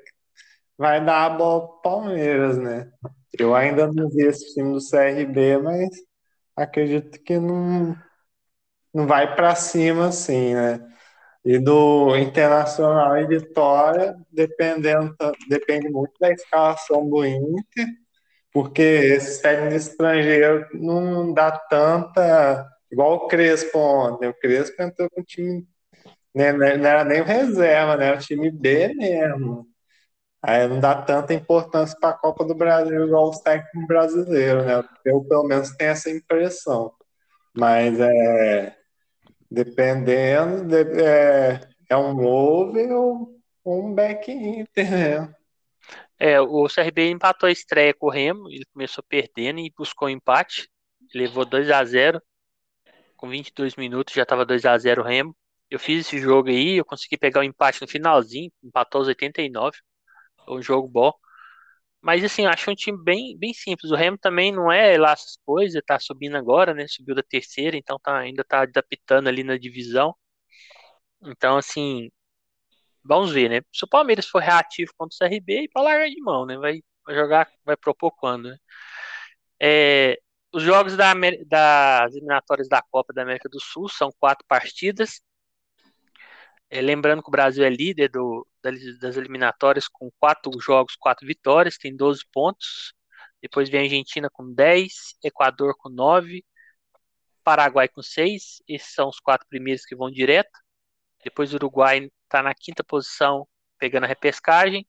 [0.81, 2.91] vai dar a bola pro Palmeiras, né?
[3.39, 5.91] Eu ainda não vi esse time do CRB, mas
[6.57, 7.95] acredito que não,
[8.95, 10.81] não vai para cima assim, né?
[11.45, 15.15] E do Internacional e Vitória, dependendo,
[15.51, 17.87] depende muito da escalação do Inter,
[18.53, 22.67] porque esses técnicos estrangeiros não dá tanta.
[22.93, 24.29] Igual o Crespo ontem.
[24.29, 25.67] O Crespo entrou com o time.
[26.35, 28.09] Né, não era nem reserva, né?
[28.09, 29.70] Era o time B mesmo.
[30.43, 34.83] Aí não dá tanta importância para a Copa do Brasil igual os técnicos brasileiros, né?
[35.05, 36.93] Eu, pelo menos, tenho essa impressão.
[37.55, 38.77] Mas é
[39.51, 43.37] Dependendo, de, é, é um over ou
[43.67, 45.35] um back inter, né?
[46.17, 50.11] É, o CRB empatou a estreia com o Remo, ele começou perdendo e buscou um
[50.11, 50.71] empate,
[51.13, 52.23] levou 2 a 0
[53.17, 55.37] com 22 minutos já estava 2 a 0 o Remo.
[55.69, 59.09] Eu fiz esse jogo aí, eu consegui pegar o um empate no finalzinho, empatou aos
[59.09, 59.90] 89, foi
[60.51, 61.13] um jogo bom.
[62.01, 63.91] Mas assim, acho um time bem, bem simples.
[63.93, 66.87] O Remo também não é lá essas coisas, tá subindo agora, né?
[66.89, 70.15] Subiu da terceira, então tá, ainda tá adaptando ali na divisão.
[71.23, 72.11] Então, assim,
[73.05, 73.61] vamos ver, né?
[73.73, 76.57] Se o Palmeiras for reativo contra o CRB, para largar de mão, né?
[76.59, 78.57] Vai, vai jogar, vai propor quando, né?
[79.63, 80.19] É,
[80.53, 81.13] os jogos da,
[81.47, 85.21] das eliminatórias da Copa da América do Sul são quatro partidas.
[86.71, 91.77] É, lembrando que o Brasil é líder do, das eliminatórias com quatro jogos, quatro vitórias,
[91.77, 92.95] tem 12 pontos.
[93.43, 96.45] Depois vem a Argentina com 10, Equador com 9,
[97.43, 98.63] Paraguai com 6.
[98.69, 100.51] Esses são os quatro primeiros que vão direto.
[101.25, 103.47] Depois o Uruguai está na quinta posição,
[103.79, 104.87] pegando a repescagem,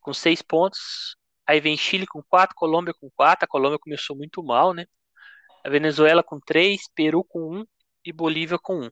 [0.00, 1.16] com 6 pontos.
[1.46, 3.44] Aí vem Chile com 4, Colômbia com 4.
[3.44, 4.86] A Colômbia começou muito mal, né?
[5.64, 7.66] A Venezuela com 3, Peru com 1
[8.04, 8.90] e Bolívia com 1.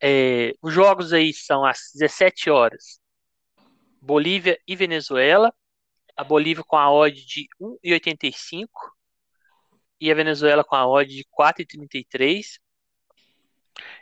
[0.00, 3.00] É, os jogos aí são às 17 horas.
[4.00, 5.52] Bolívia e Venezuela.
[6.16, 8.68] A Bolívia com a odd de 1,85
[10.00, 12.58] e a Venezuela com a odd de 4,33.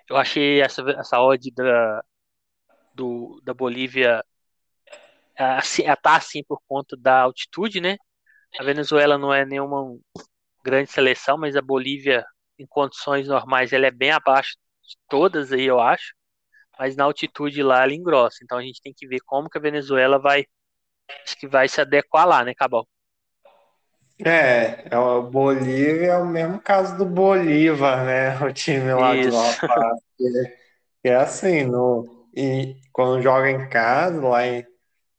[0.08, 2.04] Eu achei essa, essa odd da,
[2.94, 4.24] do, da Bolívia
[5.36, 7.96] assim, tá assim por conta da altitude, né?
[8.58, 9.98] A Venezuela não é nenhuma
[10.64, 12.24] grande seleção, mas a Bolívia,
[12.58, 14.56] em condições normais, ela é bem abaixo
[15.09, 16.14] todas aí, eu acho.
[16.78, 18.39] Mas na altitude lá ela engrossa.
[18.43, 20.45] Então a gente tem que ver como que a Venezuela vai.
[21.24, 22.87] Acho que vai se adequar lá, né, Cabal?
[24.24, 28.37] É, é o Bolívia é o mesmo caso do Bolívar, né?
[28.45, 29.30] O time lá Isso.
[29.30, 29.99] de La Paz.
[31.05, 34.66] É, é assim, no, e quando joga em casa, lá em,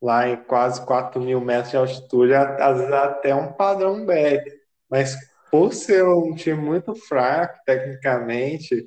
[0.02, 4.50] lá em quase 4 mil metros de altitude, às vezes até um padrão back.
[4.90, 5.16] Mas
[5.52, 8.86] por ser um time muito fraco tecnicamente,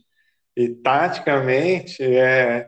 [0.57, 2.67] e taticamente, é,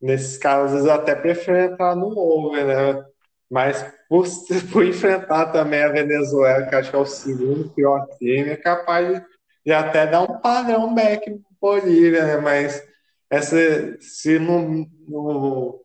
[0.00, 3.04] nesses casos, até prefiro entrar no over, né?
[3.50, 4.26] Mas por,
[4.72, 9.08] por enfrentar também a Venezuela, que acho que é o segundo pior time, é capaz
[9.08, 9.24] de,
[9.66, 12.36] de até dar um padrão back Bolívia, né?
[12.36, 12.82] Mas
[13.30, 13.56] essa,
[14.00, 15.84] se no, no,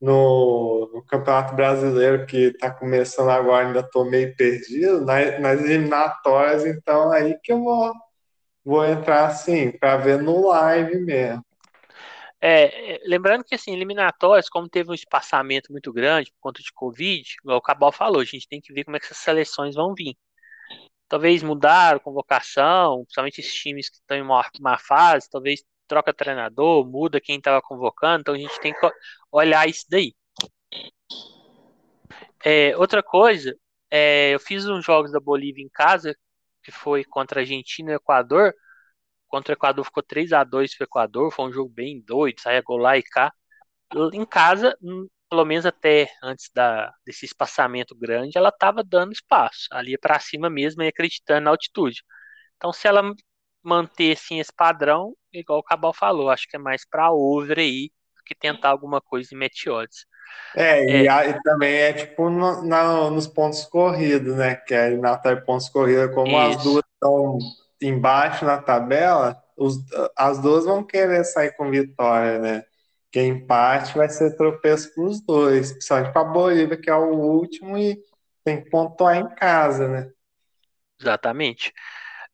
[0.00, 6.64] no, no Campeonato Brasileiro, que está começando agora, ainda estou meio perdido, nas, nas eliminatórias,
[6.64, 7.92] então aí que eu vou
[8.66, 11.40] vou entrar assim, para ver no live mesmo.
[12.40, 17.36] É, lembrando que assim, eliminatórias, como teve um espaçamento muito grande por conta de Covid,
[17.42, 19.94] igual o Cabal falou, a gente tem que ver como é que essas seleções vão
[19.94, 20.16] vir.
[21.08, 26.12] Talvez mudar a convocação, principalmente esses times que estão em uma, uma fase, talvez troca
[26.12, 28.90] treinador, muda quem estava convocando, então a gente tem que
[29.30, 30.12] olhar isso daí.
[32.44, 33.56] É, outra coisa,
[33.88, 36.16] é, eu fiz uns jogos da Bolívia em casa,
[36.66, 38.52] que foi contra a Argentina e Equador.
[39.28, 42.40] Contra o Equador ficou 3 a 2 para o Equador, foi um jogo bem doido,
[42.40, 43.32] saia gol lá e cá.
[44.12, 49.68] Em casa, hum, pelo menos até antes da, desse espaçamento grande, ela estava dando espaço,
[49.72, 52.02] ali para cima mesmo e acreditando na altitude.
[52.56, 53.02] Então, se ela
[53.62, 57.90] manter assim, esse padrão, igual o Cabal falou, acho que é mais para over aí
[58.26, 60.06] que tentar alguma coisa em meteodes.
[60.54, 61.30] É, e, é.
[61.30, 64.54] e, também é tipo no, na, nos pontos corridos, né?
[64.54, 66.58] Que é na pontos corridos, como Isso.
[66.58, 67.38] as duas estão
[67.82, 69.78] embaixo na tabela, os,
[70.16, 72.64] as duas vão querer sair com vitória, né?
[73.10, 77.14] Que empate vai ser tropeço para os dois, principalmente para a Bolívia, que é o
[77.14, 77.98] último e
[78.44, 80.10] tem que pontuar em casa, né?
[81.00, 81.72] Exatamente.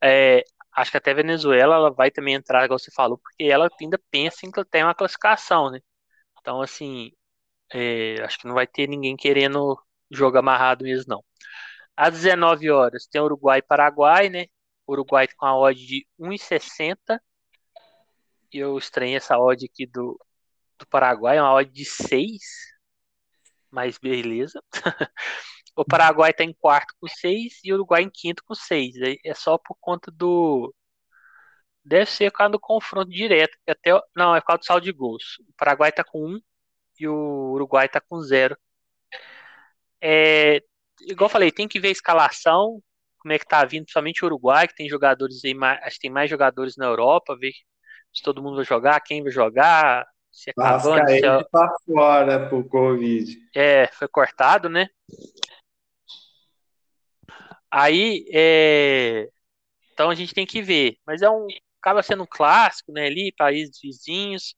[0.02, 3.68] É, acho que até a Venezuela ela vai também entrar, igual você falou, porque ela
[3.80, 5.80] ainda pensa em que tem uma classificação, né?
[6.40, 7.12] Então, assim,
[7.74, 9.78] é, acho que não vai ter ninguém querendo
[10.10, 11.24] jogo amarrado mesmo, não.
[11.96, 14.46] Às 19 horas tem Uruguai e Paraguai, né?
[14.88, 17.20] Uruguai com a odd de 1,60.
[18.52, 20.18] E eu estranhei essa odd aqui do,
[20.78, 22.38] do Paraguai, é uma odd de 6.
[23.70, 24.62] Mas beleza.
[25.76, 28.94] o Paraguai está em quarto com 6 e o Uruguai em quinto com 6.
[29.24, 30.74] É só por conta do
[31.84, 33.56] deve ser por causa do confronto direto.
[33.66, 35.38] Até, não, é por causa do saldo de gols.
[35.40, 36.40] O Paraguai tá com um
[36.98, 38.56] e o Uruguai tá com zero.
[40.00, 40.60] É,
[41.02, 42.82] igual eu falei, tem que ver a escalação,
[43.18, 46.10] como é que tá vindo, principalmente o Uruguai, que tem jogadores aí, acho que tem
[46.10, 47.52] mais jogadores na Europa, ver
[48.12, 51.44] se todo mundo vai jogar, quem vai jogar, se é Cavani, se é...
[51.44, 53.38] tá fora pro Covid.
[53.54, 54.88] É, foi cortado, né?
[57.70, 59.28] Aí, é...
[59.92, 61.46] então a gente tem que ver, mas é um,
[61.80, 64.54] acaba sendo um clássico, né, ali, países vizinhos,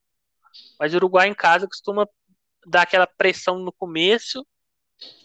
[0.79, 2.07] mas o Uruguai em casa costuma
[2.65, 4.45] dar aquela pressão no começo,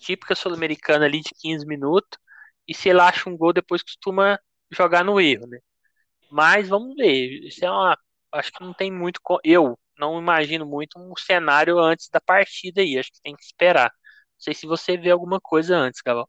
[0.01, 2.19] típica sul-americana ali de 15 minutos,
[2.67, 4.39] e se ele acha um gol depois costuma
[4.71, 5.59] jogar no erro, né?
[6.31, 7.99] Mas vamos ver, isso é uma,
[8.33, 12.99] acho que não tem muito, eu não imagino muito um cenário antes da partida aí,
[12.99, 13.91] acho que tem que esperar.
[13.91, 16.29] Não sei se você vê alguma coisa antes, Gaval.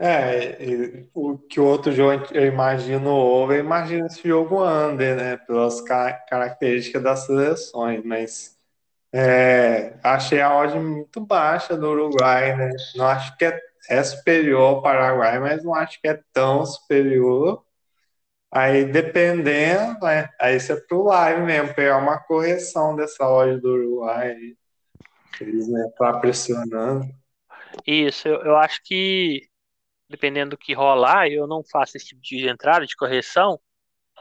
[0.00, 5.36] É, o que o outro jogo eu imagino over, eu imagino esse jogo under, né?
[5.38, 8.57] Pelas características das seleções, mas
[9.12, 12.70] é, achei a odd muito baixa do Uruguai, né?
[12.96, 17.64] Não acho que é, é superior ao Paraguai, mas não acho que é tão superior.
[18.50, 20.28] Aí dependendo, né?
[20.40, 24.36] Aí isso é pro live mesmo, pegar uma correção dessa odd do Uruguai.
[25.40, 27.06] Eles né, tá pressionando.
[27.86, 29.48] Isso, eu, eu acho que
[30.08, 33.60] dependendo do que rolar, eu não faço esse tipo de entrada, de correção,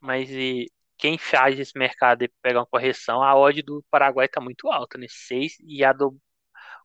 [0.02, 4.42] mas e, quem faz esse mercado e pega uma correção, a odd do Paraguai está
[4.42, 5.08] muito alta, né?
[5.10, 6.18] 6 e a do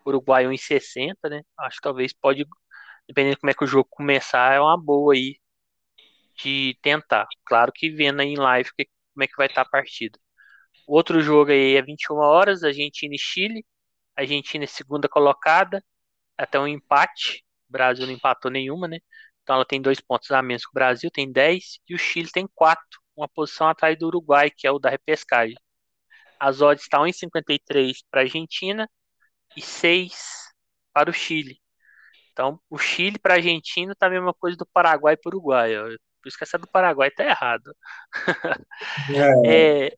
[0.07, 1.43] Uruguai 1,60, né?
[1.59, 2.47] Acho que talvez pode,
[3.09, 5.39] dependendo de como é que o jogo começar, é uma boa aí
[6.43, 7.27] de tentar.
[7.45, 10.19] Claro que vendo aí em live que, como é que vai estar tá a partida.
[10.87, 13.65] Outro jogo aí é 21 horas, Argentina e Chile.
[14.17, 15.85] Argentina é segunda colocada,
[16.39, 17.45] até um empate.
[17.69, 18.99] O Brasil não empatou nenhuma, né?
[19.43, 22.31] Então ela tem dois pontos a menos que o Brasil, tem 10, e o Chile
[22.31, 25.57] tem 4, uma posição atrás do Uruguai, que é o da repescagem.
[26.39, 28.89] As odds estão em 53 para a Argentina
[29.57, 30.15] e 6
[30.93, 31.59] para o Chile.
[32.33, 35.77] Então, o Chile para a Argentina tá a mesma coisa do Paraguai para o Uruguai.
[35.79, 35.85] Ó.
[36.23, 37.75] Por isso que essa do Paraguai tá errado.
[39.47, 39.87] É.
[39.87, 39.97] é,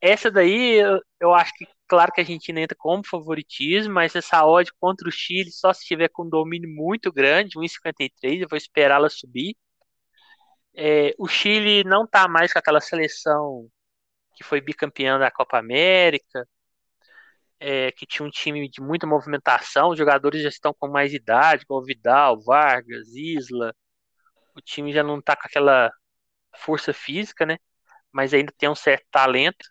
[0.00, 4.44] essa daí, eu, eu acho que Claro que a Argentina entra como favoritismo, mas essa
[4.44, 8.56] odd contra o Chile só se tiver com um domínio muito grande, 1,53, eu vou
[8.56, 9.56] esperar ela subir.
[10.76, 13.68] É, o Chile não está mais com aquela seleção
[14.36, 16.46] que foi bicampeã da Copa América,
[17.58, 21.64] é, que tinha um time de muita movimentação, os jogadores já estão com mais idade,
[21.66, 23.74] como Vidal, Vargas, Isla.
[24.56, 25.92] O time já não está com aquela
[26.56, 27.58] força física, né?
[28.12, 29.66] Mas ainda tem um certo talento.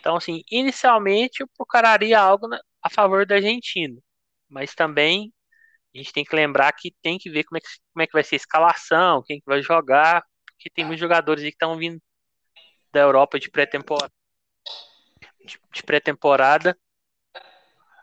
[0.00, 2.48] Então, assim, inicialmente eu procuraria algo
[2.82, 3.98] a favor da Argentina,
[4.48, 5.32] mas também
[5.96, 8.12] a gente tem que lembrar que tem que ver como é que, como é que
[8.12, 11.76] vai ser a escalação, quem que vai jogar, porque tem muitos jogadores aí que estão
[11.76, 12.00] vindo
[12.92, 14.12] da Europa de pré-temporada.
[15.44, 16.78] De, de pré-temporada.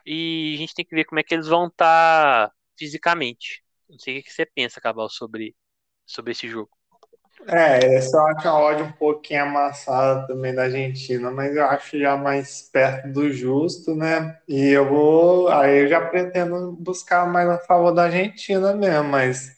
[0.05, 3.63] E a gente tem que ver como é que eles vão estar tá fisicamente.
[3.89, 5.55] Não sei o que você pensa, Cabal, sobre,
[6.05, 6.71] sobre esse jogo.
[7.47, 11.99] É, essa eu acho a odd um pouquinho amassada também da Argentina, mas eu acho
[11.99, 14.39] já mais perto do justo, né?
[14.47, 15.49] E eu vou.
[15.49, 19.57] Aí eu já pretendo buscar mais a favor da Argentina mesmo, mas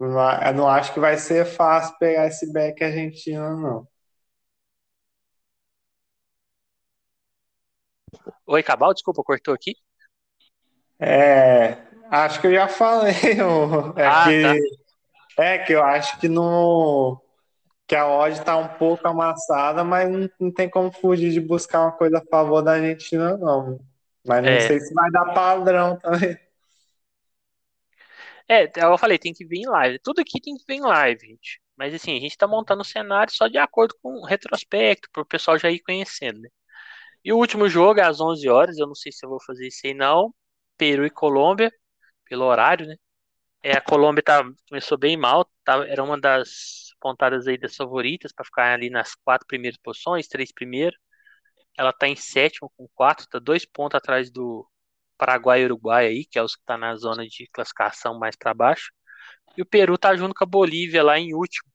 [0.00, 0.08] eu
[0.54, 3.88] não acho que vai ser fácil pegar esse back argentino, não.
[8.46, 9.74] Oi, Cabal, desculpa, cortou aqui.
[10.98, 11.76] É,
[12.10, 13.14] acho que eu já falei.
[13.96, 14.42] É ah, que.
[14.42, 14.81] Tá.
[15.38, 17.20] É que eu acho que no
[17.86, 21.82] que a odd está um pouco amassada, mas não, não, tem como fugir de buscar
[21.82, 23.80] uma coisa a favor da Argentina, não.
[24.26, 24.60] Mas não é.
[24.60, 26.38] sei se vai dar padrão também.
[28.48, 29.98] É, eu falei, tem que vir em live.
[29.98, 31.60] Tudo aqui tem que vir em live, gente.
[31.76, 35.22] Mas assim, a gente está montando o cenário só de acordo com o retrospecto, para
[35.22, 36.48] o pessoal já ir conhecendo, né?
[37.24, 39.68] E o último jogo é às 11 horas, eu não sei se eu vou fazer
[39.68, 40.34] isso aí não.
[40.76, 41.72] Peru e Colômbia,
[42.24, 42.96] pelo horário, né?
[43.62, 48.32] É, a Colômbia tá, começou bem mal, tá, era uma das pontadas aí das favoritas
[48.32, 50.98] para ficar ali nas quatro primeiras posições, três primeiras.
[51.78, 54.66] Ela tá em sétimo com quatro, tá dois pontos atrás do
[55.18, 58.54] Paraguai e Uruguai aí, que é os que tá na zona de classificação mais para
[58.54, 58.92] baixo.
[59.56, 61.70] E o Peru tá junto com a Bolívia lá em último,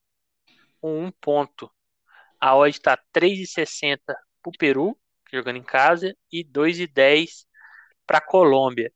[0.82, 1.72] com um ponto.
[2.40, 4.00] A odd tá 3,60
[4.42, 4.98] pro Peru,
[5.32, 7.46] jogando em casa, e 2,10
[8.06, 8.92] para Colômbia.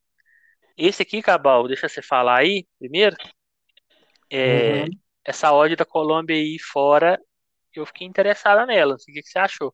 [0.78, 3.16] Esse aqui, Cabal, deixa você falar aí primeiro.
[4.30, 4.90] É, uhum.
[5.26, 7.20] Essa odd da Colômbia aí fora,
[7.74, 8.96] eu fiquei interessada nela.
[8.96, 9.74] O que, que você achou?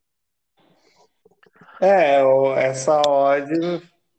[1.80, 2.22] É,
[2.58, 3.52] essa odd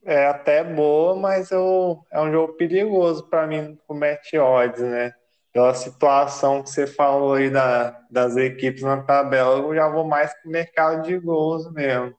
[0.05, 5.13] é até boa, mas eu, é um jogo perigoso para mim com match odds, né?
[5.59, 10.33] pela situação que você falou aí da, das equipes na tabela, eu já vou mais
[10.41, 12.15] pro mercado de gols mesmo.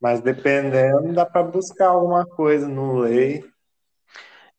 [0.00, 3.42] Mas dependendo, dá para buscar alguma coisa no lei.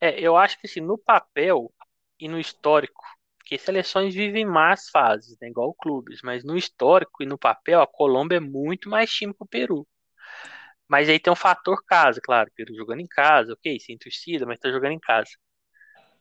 [0.03, 1.73] É, eu acho que assim, no papel
[2.19, 3.01] e no histórico,
[3.37, 7.87] porque seleções vivem más fases, né, igual clubes, mas no histórico e no papel, a
[7.87, 9.87] Colômbia é muito mais time que o Peru.
[10.87, 14.59] Mas aí tem um fator casa, claro, Peru jogando em casa, ok, sem torcida, mas
[14.59, 15.29] tá jogando em casa.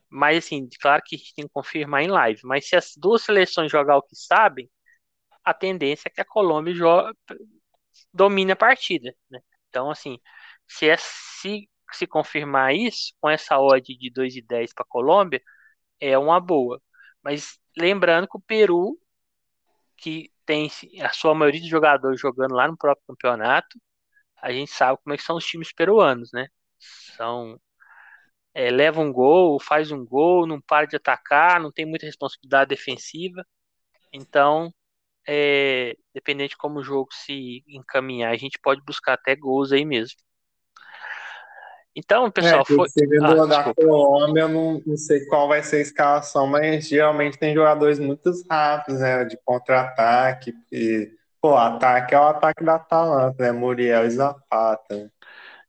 [0.09, 2.41] Mas assim, claro que a gente tem que confirmar em live.
[2.45, 4.69] Mas se as duas seleções jogar o que sabem,
[5.43, 7.13] a tendência é que a Colômbia joga,
[8.13, 9.13] domine a partida.
[9.29, 9.39] Né?
[9.69, 10.19] Então, assim,
[10.67, 15.41] se, é, se, se confirmar isso, com essa odd de 2,10 para a Colômbia,
[15.99, 16.81] é uma boa.
[17.23, 18.99] Mas lembrando que o Peru,
[19.97, 20.69] que tem
[21.01, 23.79] a sua maioria de jogadores jogando lá no próprio campeonato,
[24.41, 26.47] a gente sabe como é que são os times peruanos, né?
[27.17, 27.59] São
[28.53, 32.69] é, leva um gol, faz um gol, não para de atacar, não tem muita responsabilidade
[32.69, 33.45] defensiva.
[34.13, 34.73] Então,
[35.27, 39.85] é, dependente de como o jogo se encaminhar, a gente pode buscar até gols aí
[39.85, 40.17] mesmo.
[41.95, 42.87] Então, pessoal, é, foi.
[43.21, 47.53] Ah, da Colômbia, eu não, não sei qual vai ser a escalação, mas geralmente tem
[47.53, 49.25] jogadores muito rápidos, né?
[49.25, 50.53] De contra-ataque.
[50.71, 53.51] E, pô, ataque é o ataque da Atalanta, né?
[53.51, 55.11] Muriel e Zapata.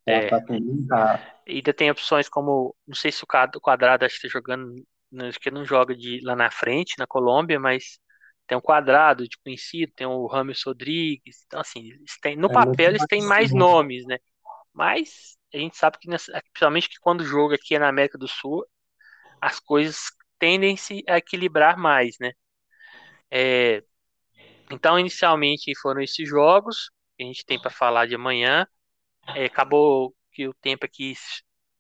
[0.07, 0.87] É, rápido.
[1.47, 4.83] Ainda tem opções como, não sei se o quadrado acho que tá jogando,
[5.20, 7.99] acho que não joga de lá na frente, na Colômbia, mas
[8.47, 11.91] tem um quadrado de conhecido, tem o Rames Rodrigues, então assim,
[12.37, 14.18] no é papel eles têm mais nomes, né?
[14.72, 18.66] Mas a gente sabe que, principalmente que quando joga aqui na América do Sul,
[19.40, 19.98] as coisas
[20.38, 22.32] tendem -se a equilibrar mais, né?
[23.30, 23.82] É,
[24.70, 28.66] então, inicialmente foram esses jogos que a gente tem para falar de amanhã.
[29.34, 31.14] É, acabou que o tempo aqui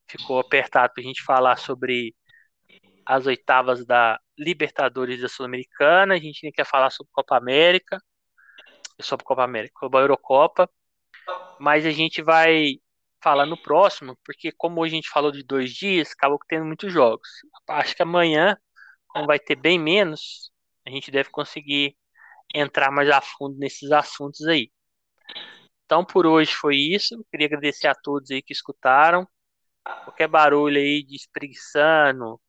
[0.08, 2.14] ficou apertado para a gente falar sobre
[3.06, 6.14] as oitavas da Libertadores da Sul-Americana.
[6.14, 8.00] A gente nem quer falar sobre Copa América,
[9.00, 10.70] sobre Copa América, sobre a Eurocopa,
[11.58, 12.78] mas a gente vai
[13.24, 17.28] falar no próximo, porque como a gente falou de dois dias, acabou tendo muitos jogos.
[17.68, 18.56] Acho que amanhã,
[19.08, 20.52] como vai ter bem menos,
[20.86, 21.96] a gente deve conseguir
[22.54, 24.70] entrar mais a fundo nesses assuntos aí.
[25.86, 27.24] Então por hoje foi isso.
[27.30, 29.26] Queria agradecer a todos aí que escutaram.
[30.04, 32.40] Qualquer barulho aí de espreguiçando,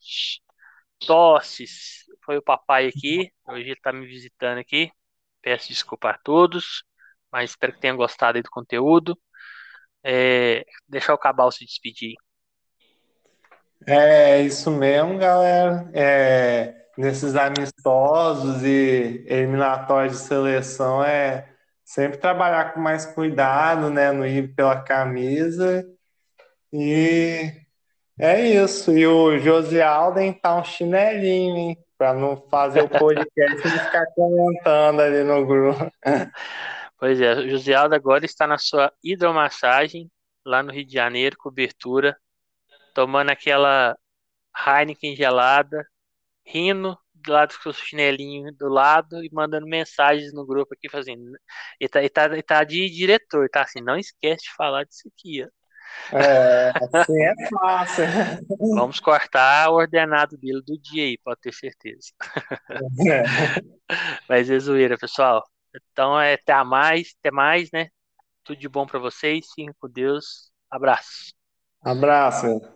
[1.00, 3.32] tosses, foi o papai aqui.
[3.48, 4.92] Hoje ele está me visitando aqui.
[5.42, 6.84] Peço desculpa a todos,
[7.32, 9.18] mas espero que tenham gostado aí do conteúdo.
[10.08, 12.14] É, deixar o Cabal se despedir.
[13.88, 15.90] É isso mesmo, galera.
[15.94, 21.48] É, nesses amistosos e eliminatórios de seleção é
[21.84, 24.12] sempre trabalhar com mais cuidado, né?
[24.12, 25.84] Não ir pela camisa.
[26.72, 27.52] E
[28.20, 28.96] é isso.
[28.96, 31.78] E o José Alden tá um chinelinho, hein?
[31.98, 35.92] Para não fazer o podcast e ficar comentando ali no grupo.
[36.98, 40.10] Pois é, o José Aldo agora está na sua hidromassagem
[40.46, 42.18] lá no Rio de Janeiro, cobertura,
[42.94, 43.98] tomando aquela
[44.56, 45.86] Heineken gelada,
[46.46, 51.24] rindo do lado com o chinelinho do lado e mandando mensagens no grupo aqui, fazendo.
[51.80, 55.10] Ele tá, ele tá, ele tá de diretor, tá assim, não esquece de falar disso
[55.14, 55.48] aqui, ó.
[56.18, 58.04] É, assim é fácil.
[58.76, 62.12] Vamos cortar o ordenado dele do dia aí, pode ter certeza.
[63.08, 63.24] É.
[64.28, 65.44] Mas é zoeira, pessoal.
[65.92, 67.90] Então é até mais, até mais, né?
[68.44, 69.48] Tudo de bom para vocês.
[69.50, 70.52] Fiquem com Deus.
[70.70, 71.34] Abraço.
[71.82, 72.75] Abraço.